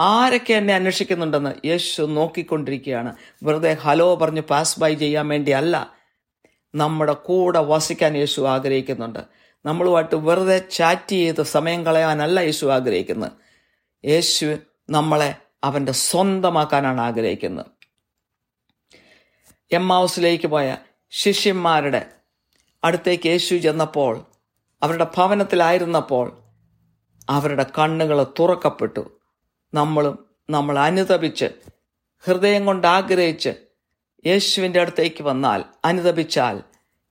ആരൊക്കെ 0.00 0.52
എന്നെ 0.52 0.74
അന്വേഷിക്കുന്നുണ്ടെന്ന് 0.74 1.66
യേശു 1.66 2.02
നോക്കിക്കൊണ്ടിരിക്കുകയാണ്. 2.02 3.16
വെറുതെ 3.42 3.74
ഹലോ 3.74 4.14
പറഞ്ഞ് 4.14 4.40
പാസ് 4.40 4.80
ബൈ 4.80 4.94
ചെയ്യാൻ 4.94 5.28
വേണ്ടി 5.28 5.50
അല്ല 5.50 5.94
നമ്മുടെ 6.74 7.12
കൂടെ 7.12 7.58
വസിക്കാൻ 7.58 8.16
യേശു 8.16 8.40
ആഗ്രഹിക്കുന്നുണ്ട്. 8.40 9.18
നമ്മളുമായിട്ട് 9.64 10.14
വെറുതെ 10.14 10.58
ചാറ്റ് 10.58 11.10
ചെയ്ത് 11.10 11.42
സമയം 11.42 11.86
കളയാനല്ല 11.86 12.40
യേശു 12.40 12.66
ആഗ്രഹിക്കുന്നത്. 12.66 13.32
യേശു 14.04 14.56
നമ്മളെ 14.90 15.34
അവന്റെ 15.64 15.92
സ്വന്തമാക്കാനാണ് 15.92 17.00
ആഗ്രഹിക്കുന്നത്. 17.00 17.66
എം 19.72 19.88
ഹൗസിലേക്ക് 19.88 20.46
പോയ 20.46 20.76
ശിഷ്യന്മാരുടെ 21.10 22.06
അടുത്തേക്ക് 22.84 23.28
യേശു 23.28 23.54
ചെന്നപ്പോൾ 23.54 24.26
അവരുടെ 24.82 25.06
ഭവനത്തിലായിരുന്നപ്പോൾ 25.16 26.38
അവരുടെ 27.28 27.66
കണ്ണുകൾ 27.78 28.26
തുറക്കപ്പെട്ടു. 28.38 29.19
നമ്മളും 29.74 30.26
നമ്മൾ 30.50 30.78
അനുതപിച്ച് 30.78 31.44
ഹൃദയം 32.18 32.66
കൊണ്ട് 32.66 32.86
ആഗ്രഹിച്ച് 32.86 33.50
യേശുവിന്റെ 34.26 34.80
അടുത്തേക്ക് 34.80 35.22
വന്നാൽ 35.22 35.64
അനുതപിച്ചാൽ 35.84 36.62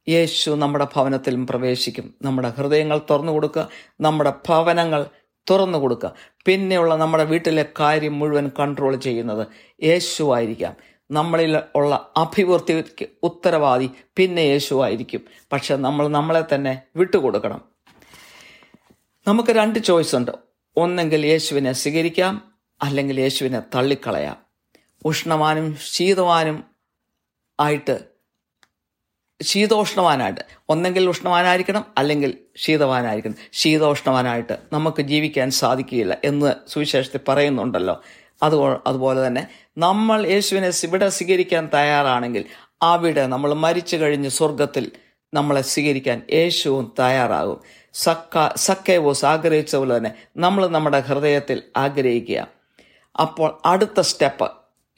യേശു 0.10 0.52
നമ്മുടെ 0.52 0.88
ഭവനത്തിലും 0.96 1.48
പ്രവേശിക്കും. 1.48 2.14
നമ്മുടെ 2.22 2.50
ഹൃദയങ്ങൾ 2.50 3.02
തുറന്നു 3.10 3.32
കൊടുക്കുക 3.32 3.70
നമ്മുടെ 4.02 4.34
ഭവനങ്ങൾ 4.48 5.06
തുറന്നു 5.50 5.78
കൊടുക്കുക. 5.78 6.14
പിന്നെയുള്ള 6.46 6.96
നമ്മുടെ 6.96 7.24
വീട്ടിലെ 7.24 7.66
കാര്യം 7.80 8.20
മുഴുവൻ 8.20 8.52
കൺട്രോൾ 8.60 8.96
ചെയ്യുന്നത് 8.96 9.48
യേശു 9.84 10.36
ആയിരിക്കാം. 10.36 10.76
നമ്മളിൽ 11.12 11.62
ഉള്ള 11.76 12.14
അഭിവൃദ്ധിക്ക് 12.18 13.06
ഉത്തരവാദി 13.24 13.90
പിന്നെ 14.16 14.42
യേശു 14.42 14.84
ആയിരിക്കും. 14.84 15.22
പക്ഷെ 15.52 15.76
നമ്മൾ 15.76 16.08
നമ്മളെ 16.08 16.44
തന്നെ 16.56 16.82
വിട്ടുകൊടുക്കണം. 16.96 17.62
നമുക്ക് 19.28 19.50
രണ്ട് 19.50 19.80
ചോയ്സ് 19.80 20.16
ഉണ്ട്. 20.16 20.32
ഒന്നെങ്കിൽ 20.78 21.26
യേശുവിനെ 21.26 21.72
സ്വീകരിക്കാം 21.72 22.49
അല്ലെങ്കിൽ 22.82 23.22
യേശുവിനെ 23.22 23.62
തള്ളിക്കളയാം. 23.76 24.38
ഉഷ്ണവാനും 25.06 25.78
ശീതവാനും 25.92 26.64
ആയിട്ട് 27.60 28.00
ശീതോഷ്ണവാനായിട്ട്. 29.42 30.42
ഒന്നെങ്കിൽ 30.70 31.10
ഉഷ്ണവാനായിരിക്കണം 31.10 31.86
അല്ലെങ്കിൽ 31.98 32.38
ശീതവാനായിരിക്കണം. 32.56 33.36
ശീതോഷ്ണവാനായിട്ട് 33.54 34.58
നമുക്ക് 34.74 35.02
ജീവിക്കാൻ 35.02 35.52
സാധിക്കുകയില്ല 35.52 36.18
എന്ന് 36.24 36.70
സുവിശേഷത്തിൽ 36.70 37.20
പറയുന്നുണ്ടല്ലോ. 37.28 38.04
അത് 38.44 38.56
അതുപോലെ 38.88 39.28
തന്നെ 39.28 39.48
നമ്മൾ 39.78 40.28
യേശുവിനെ 40.28 40.72
ഇവിടെ 40.84 41.10
സ്വീകരിക്കാൻ 41.10 41.70
തയ്യാറാണെങ്കിൽ 41.74 42.46
അവിടെ 42.82 43.28
നമ്മൾ 43.28 43.54
മരിച്ചു 43.54 43.98
കഴിഞ്ഞ് 43.98 44.30
സ്വർഗത്തിൽ 44.30 44.92
നമ്മളെ 45.34 45.62
സ്വീകരിക്കാൻ 45.62 46.22
യേശുവും 46.34 46.94
തയ്യാറാകും. 47.00 47.62
സക്ക 47.94 48.56
സക്കേവോസ് 48.56 49.26
ആഗ്രഹിച്ച 49.26 49.76
പോലെ 49.76 49.98
തന്നെ 49.98 50.14
നമ്മൾ 50.38 50.68
നമ്മുടെ 50.68 51.00
ഹൃദയത്തിൽ 51.00 51.64
ആഗ്രഹിക്കുക. 51.78 52.59
അപ്പോൾ 53.22 53.62
അടുത്ത 53.66 54.00
സ്റ്റെപ്പ് 54.00 54.52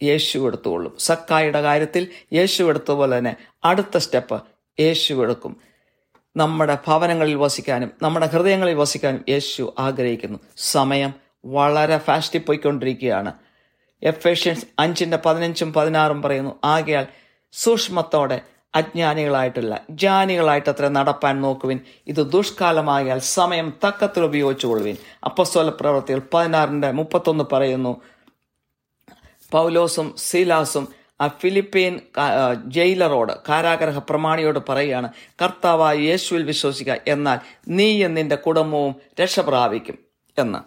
യേശു 0.03 0.39
എടുത്തുകൊള്ളും 0.47 0.97
സക്കായുടെ 0.99 1.61
കാര്യത്തിൽ 1.61 2.07
യേശു 2.33 2.63
എടുത്ത 2.63 2.91
പോലെ 2.91 3.17
തന്നെ 3.17 3.35
അടുത്ത 3.63 3.97
സ്റ്റെപ്പ് 3.97 4.41
യേശു 4.79 5.13
എടുക്കും. 5.13 5.57
നമ്മുടെ 6.35 6.77
ഭവനങ്ങളിൽ 6.87 7.35
വസിക്കാനും 7.35 7.91
നമ്മുടെ 8.01 8.25
ഹൃദയങ്ങളിൽ 8.25 8.73
വസിക്കാനും 8.73 9.25
യേശു 9.29 9.73
ആഗ്രഹിക്കുന്നു. 9.79 10.39
സമയം 10.57 11.13
വളരെ 11.45 11.97
ഫാസ്റ്റിൽ 11.97 12.39
പോയിക്കൊണ്ടിരിക്കുകയാണ്. 12.39 13.33
എഫേഷ്യൻസ് 14.03 14.65
അഞ്ചിന്റെ 14.79 15.19
പതിനഞ്ചും 15.25 15.73
പതിനാറും 15.73 16.21
പറയുന്നു 16.21 16.59
ആകയാൽ 16.63 17.05
സൂക്ഷ്മത്തോടെ 17.51 18.41
അജ്ഞാനികളായിട്ടല്ല 18.75 19.81
ജ്ഞാനികളായിട്ട് 19.89 20.69
അത്ര 20.69 20.87
നടപ്പാൻ 20.87 21.41
നോക്കുവിൻ. 21.41 21.79
ഇത് 22.07 22.21
ദുഷ്കാലമായാൽ 22.31 23.19
സമയം 23.19 23.73
തക്കത്തിൽ 23.87 24.23
ഉപയോഗിച്ചു 24.23 24.67
കൊള്ളുവിൻ 24.67 24.97
അപ്പസ്തോല 25.23 25.69
പ്രവർത്തികൾ 25.69 26.21
പതിനാറിന്റെ 26.33 26.91
മുപ്പത്തൊന്ന് 26.91 27.43
പറയുന്നു. 27.53 28.01
പൗലോസും 29.51 30.13
സീലാസും 30.17 30.87
ആ 31.21 31.27
ഫിലിപ്പീൻ 31.27 31.99
ജയിലറോട് 32.65 33.33
കാരാഗ്രഹ 33.49 33.97
പ്രമാണിയോട് 33.99 34.59
പറയുകയാണ് 34.69 35.09
കർത്താവായ 35.41 35.95
യേശുവിൽ 35.97 36.43
വിശ്വസിക്കുക 36.43 36.97
എന്നാൽ 37.07 37.39
നീ 37.67 38.05
എന്നിന്റെ 38.05 38.35
കുടുംബവും 38.35 38.95
രക്ഷ 39.21 39.39
പ്രാപിക്കും 39.39 39.97
എന്ന്. 40.37 40.59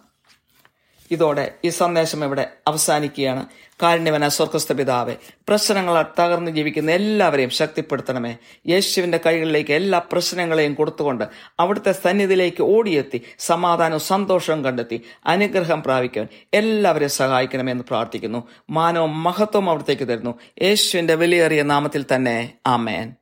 ഇതോടെ 1.10 1.54
ഈ 1.64 1.68
സന്ദേശം 1.68 2.24
ഇവിടെ 2.24 2.44
അവസാനിക്കുകയാണ്. 2.68 3.46
കാരുണ്യവന 3.82 4.28
സ്വർഗസ്ഥ 4.28 4.72
പിതാവെ 4.72 5.14
പ്രശ്നങ്ങളാൽ 5.48 6.04
തകർന്ന് 6.20 6.50
ജീവിക്കുന്ന 6.50 6.90
എല്ലാവരെയും 6.90 7.50
ശക്തിപ്പെടുത്തണമേ. 7.50 8.36
യേശുവിന്റെ 8.66 9.20
കൈകളിലേക്ക് 9.26 9.72
എല്ലാ 9.72 10.02
പ്രശ്നങ്ങളെയും 10.12 10.74
കൊടുത്തുകൊണ്ട് 10.74 11.24
അവിടുത്തെ 11.60 11.92
സന്നിധിയിലേക്ക് 11.92 12.62
ഓടിയെത്തി 12.62 13.20
സമാധാനവും 13.38 14.00
സന്തോഷവും 14.00 14.64
കണ്ടെത്തി 14.64 15.02
അനുഗ്രഹം 15.26 15.82
പ്രാപിക്കാൻ 15.82 16.28
എല്ലാവരെയും 16.54 17.10
സഹായിക്കണമെന്ന് 17.10 17.84
പ്രാർത്ഥിക്കുന്നു. 17.88 18.48
മാനവും 18.70 19.22
മഹത്വവും 19.22 19.70
അവിടത്തേക്ക് 19.70 20.08
തരുന്നു. 20.08 20.38
യേശുവിന്റെ 20.62 21.14
വിലയേറിയ 21.14 21.62
നാമത്തിൽ 21.62 22.04
തന്നെ 22.14 22.54
ആമേൻ. 22.66 23.12